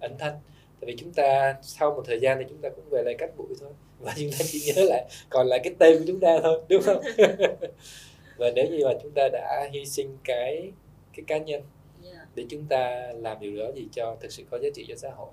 ẩn 0.00 0.18
thân. 0.18 0.34
Tại 0.80 0.86
vì 0.86 0.96
chúng 0.98 1.12
ta 1.12 1.54
sau 1.62 1.94
một 1.94 2.02
thời 2.06 2.20
gian 2.20 2.38
thì 2.38 2.44
chúng 2.48 2.58
ta 2.58 2.68
cũng 2.68 2.84
về 2.90 3.02
lại 3.02 3.14
cắt 3.18 3.36
bụi 3.36 3.48
thôi. 3.60 3.70
Và 3.98 4.14
chúng 4.16 4.30
ta 4.30 4.38
chỉ 4.46 4.72
nhớ 4.72 4.82
lại 4.84 5.04
còn 5.30 5.46
lại 5.46 5.60
cái 5.64 5.74
tên 5.78 5.98
của 5.98 6.04
chúng 6.06 6.20
ta 6.20 6.38
thôi 6.42 6.60
đúng 6.68 6.82
không? 6.82 7.02
Và 8.36 8.50
nếu 8.54 8.66
như 8.70 8.78
mà 8.84 8.92
chúng 9.02 9.12
ta 9.14 9.28
đã 9.32 9.68
hy 9.72 9.86
sinh 9.86 10.18
cái 10.24 10.72
cái 11.12 11.24
cá 11.26 11.38
nhân 11.38 11.62
để 12.34 12.44
chúng 12.50 12.64
ta 12.68 13.12
làm 13.14 13.40
điều 13.40 13.56
đó 13.56 13.72
gì 13.74 13.88
cho 13.92 14.16
thực 14.20 14.32
sự 14.32 14.44
có 14.50 14.58
giá 14.58 14.68
trị 14.74 14.84
cho 14.88 14.94
xã 14.96 15.10
hội. 15.10 15.30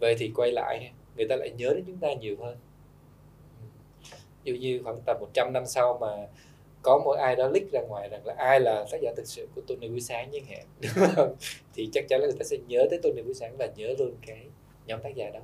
Vậy 0.00 0.14
thì 0.18 0.32
quay 0.36 0.52
lại 0.52 0.92
người 1.16 1.26
ta 1.28 1.36
lại 1.36 1.50
nhớ 1.50 1.72
đến 1.74 1.84
chúng 1.86 1.98
ta 1.98 2.08
nhiều 2.14 2.36
hơn. 2.40 2.56
Dụ 4.44 4.54
như 4.54 4.80
khoảng 4.84 5.00
tầm 5.06 5.16
100 5.20 5.52
năm 5.52 5.66
sau 5.66 5.98
mà 6.00 6.26
có 6.82 6.98
một 6.98 7.12
ai 7.12 7.36
đó 7.36 7.48
leak 7.48 7.72
ra 7.72 7.80
ngoài 7.80 8.08
rằng 8.08 8.26
là 8.26 8.34
ai 8.38 8.60
là 8.60 8.84
tác 8.90 8.98
giả 9.02 9.12
thực 9.16 9.26
sự 9.26 9.48
của 9.54 9.60
Tony 9.66 9.88
buổi 9.88 10.00
sáng 10.00 10.30
hạn. 10.48 10.66
Đúng 10.80 11.08
không? 11.16 11.36
Thì 11.74 11.88
chắc 11.92 12.04
chắn 12.08 12.20
là 12.20 12.26
người 12.26 12.36
ta 12.38 12.44
sẽ 12.44 12.56
nhớ 12.68 12.86
tới 12.90 12.98
Tony 13.02 13.22
buổi 13.22 13.34
sáng 13.34 13.56
và 13.58 13.68
nhớ 13.76 13.94
luôn 13.98 14.14
cái 14.26 14.46
nhóm 14.86 15.00
tác 15.02 15.14
giả 15.14 15.30
đó. 15.34 15.40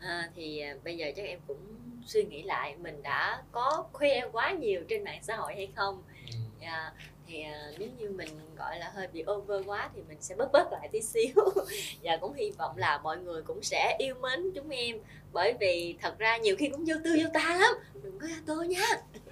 À, 0.00 0.30
thì 0.36 0.60
à, 0.60 0.76
bây 0.84 0.96
giờ 0.96 1.06
chắc 1.16 1.26
em 1.26 1.38
cũng 1.46 1.58
suy 2.06 2.24
nghĩ 2.24 2.42
lại 2.42 2.76
mình 2.76 3.02
đã 3.02 3.42
có 3.52 3.84
khoe 3.92 4.20
quá 4.32 4.52
nhiều 4.52 4.80
trên 4.88 5.04
mạng 5.04 5.20
xã 5.22 5.36
hội 5.36 5.54
hay 5.54 5.68
không? 5.76 6.02
Ừ. 6.32 6.38
Dạ, 6.60 6.92
thì 7.26 7.42
à, 7.42 7.70
nếu 7.78 7.88
như 7.98 8.10
mình 8.10 8.28
gọi 8.56 8.78
là 8.78 8.90
hơi 8.94 9.06
bị 9.06 9.24
over 9.30 9.66
quá 9.66 9.90
thì 9.94 10.02
mình 10.08 10.16
sẽ 10.20 10.34
bớt 10.34 10.52
bớt 10.52 10.72
lại 10.72 10.88
tí 10.92 11.00
xíu. 11.00 11.34
Và 12.02 12.16
cũng 12.20 12.32
hy 12.32 12.50
vọng 12.50 12.76
là 12.76 12.98
mọi 12.98 13.18
người 13.18 13.42
cũng 13.42 13.62
sẽ 13.62 13.96
yêu 13.98 14.14
mến 14.14 14.52
chúng 14.54 14.70
em. 14.70 14.98
Bởi 15.32 15.54
vì 15.60 15.96
thật 16.00 16.18
ra 16.18 16.36
nhiều 16.36 16.56
khi 16.58 16.68
cũng 16.68 16.84
vô 16.84 16.94
tư 17.04 17.16
vô 17.22 17.28
ta 17.34 17.58
lắm. 17.60 17.74
Đừng 18.02 18.18
có 18.46 18.62
nha. 18.62 18.86
Nhưng 19.12 19.22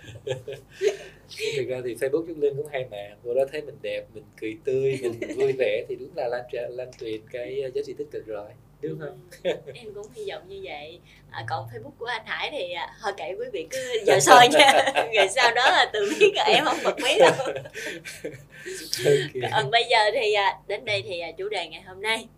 thực 1.56 1.68
ra 1.68 1.80
thì 1.85 1.95
Facebook 1.95 2.26
Trúc 2.28 2.38
Linh 2.38 2.56
cũng 2.56 2.66
hay 2.73 2.87
mà. 2.90 3.16
Vô 3.23 3.35
đó 3.35 3.42
thấy 3.52 3.62
mình 3.62 3.78
đẹp 3.83 4.04
mình 4.14 4.25
cười 4.40 4.56
tươi 4.64 4.99
mình 5.02 5.37
vui 5.37 5.52
vẻ 5.59 5.85
thì 5.88 5.95
đúng 5.95 6.11
là 6.16 6.28
lan 6.28 6.42
truyền 6.52 6.71
lan 6.71 6.90
truyền 7.00 7.21
cái 7.33 7.62
giá 7.75 7.83
trị 7.87 7.95
tích 7.99 8.09
cực 8.11 8.26
rồi. 8.26 8.49
Đúng 8.83 8.99
không? 9.00 9.28
Em 9.75 9.95
cũng 9.95 10.06
hy 10.14 10.30
vọng 10.30 10.42
như 10.49 10.61
vậy. 10.64 11.00
À, 11.30 11.45
còn 11.49 11.66
facebook 11.66 11.90
của 11.99 12.06
anh 12.06 12.26
hải 12.26 12.50
thì 12.52 12.73
à, 12.73 12.97
thôi 13.02 13.12
kệ 13.16 13.35
quý 13.38 13.47
vị 13.52 13.66
cứ 13.71 13.78
giờ 14.06 14.21
soi 14.21 14.49
nha. 14.49 14.92
Rồi 15.14 15.28
sau 15.28 15.54
đó 15.54 15.71
là 15.71 15.90
tự 15.92 16.12
biết 16.21 16.33
là 16.35 16.45
em 16.45 16.64
không 16.64 16.78
bật 16.85 16.97
mí 17.02 17.18
đâu. 17.18 17.33
Ok. 17.37 19.12
còn 19.52 19.71
bây 19.71 19.85
giờ 19.90 19.99
thì 20.14 20.33
à, 20.33 20.59
đến 20.66 20.85
đây 20.85 21.02
thì 21.02 21.21
à, 21.21 21.33
chủ 21.38 21.49
đề 21.49 21.68
ngày 21.68 21.83
hôm 21.83 22.02
nay. 22.02 22.28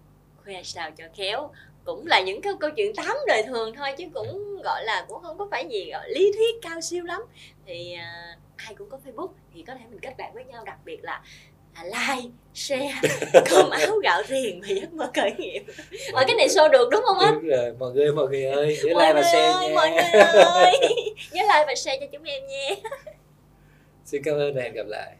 Khoe 0.45 0.62
sao 0.62 0.90
cho 0.90 1.04
khéo 1.16 1.50
cũng 1.88 2.07
là 2.07 2.21
những 2.21 2.40
cái 2.40 2.52
câu 2.61 2.71
chuyện 2.71 2.95
tám 2.95 3.16
đời 3.26 3.42
thường 3.42 3.75
thôi 3.75 3.88
chứ 3.99 4.04
cũng 4.14 4.61
gọi 4.64 4.85
là 4.85 5.04
cũng 5.09 5.23
không 5.23 5.38
có 5.38 5.49
phải 5.50 5.66
gì 5.71 5.90
gọi 5.90 6.11
lý 6.11 6.33
thuyết 6.37 6.54
cao 6.62 6.80
siêu 6.80 7.04
lắm. 7.04 7.23
Thì 7.66 7.95
à, 7.95 8.37
ai 8.57 8.75
cũng 8.75 8.90
có 8.90 8.99
facebook 9.07 9.28
thì 9.54 9.64
có 9.66 9.75
thể 9.75 9.80
mình 9.90 10.00
kết 10.00 10.14
bạn 10.18 10.35
với 10.35 10.45
nhau 10.45 10.64
đặc 10.64 10.76
biệt 10.85 10.99
là 11.02 11.23
à, 11.73 11.85
like 11.85 12.28
share 12.54 12.95
cơm 13.50 13.71
áo 13.71 13.99
gạo 14.02 14.23
tiền 14.28 14.61
và 14.61 14.68
giấc 14.68 14.92
mơ 14.92 15.11
khởi 15.14 15.33
nghiệp. 15.38 15.62
Ở 16.12 16.25
cái 16.26 16.37
này 16.37 16.49
show 16.49 16.71
được 16.71 16.88
đúng 16.90 17.02
không 17.07 17.18
anh? 17.18 17.35
Đúng 17.35 17.49
rồi 17.49 17.73
mọi 17.78 17.92
người 17.92 18.12
mọi 18.12 18.28
người 18.28 18.45
ơi 18.45 18.78
nhớ 18.85 18.95
mọi 18.95 19.07
like 19.07 19.14
và 19.14 19.23
share 19.23 19.52
ơi, 19.52 19.68
nha. 19.68 19.75
mọi 19.75 19.90
người 19.90 20.23
ơi. 20.45 20.73
Nhớ 21.33 21.42
like 21.42 21.64
và 21.66 21.75
share 21.75 21.99
cho 22.00 22.07
chúng 22.12 22.23
em 22.23 22.47
nha. 22.47 22.90
Xin 24.04 24.23
cảm 24.25 24.35
ơn 24.35 24.54
và 24.54 24.62
hẹn 24.62 24.73
gặp 24.73 24.87
lại 24.87 25.16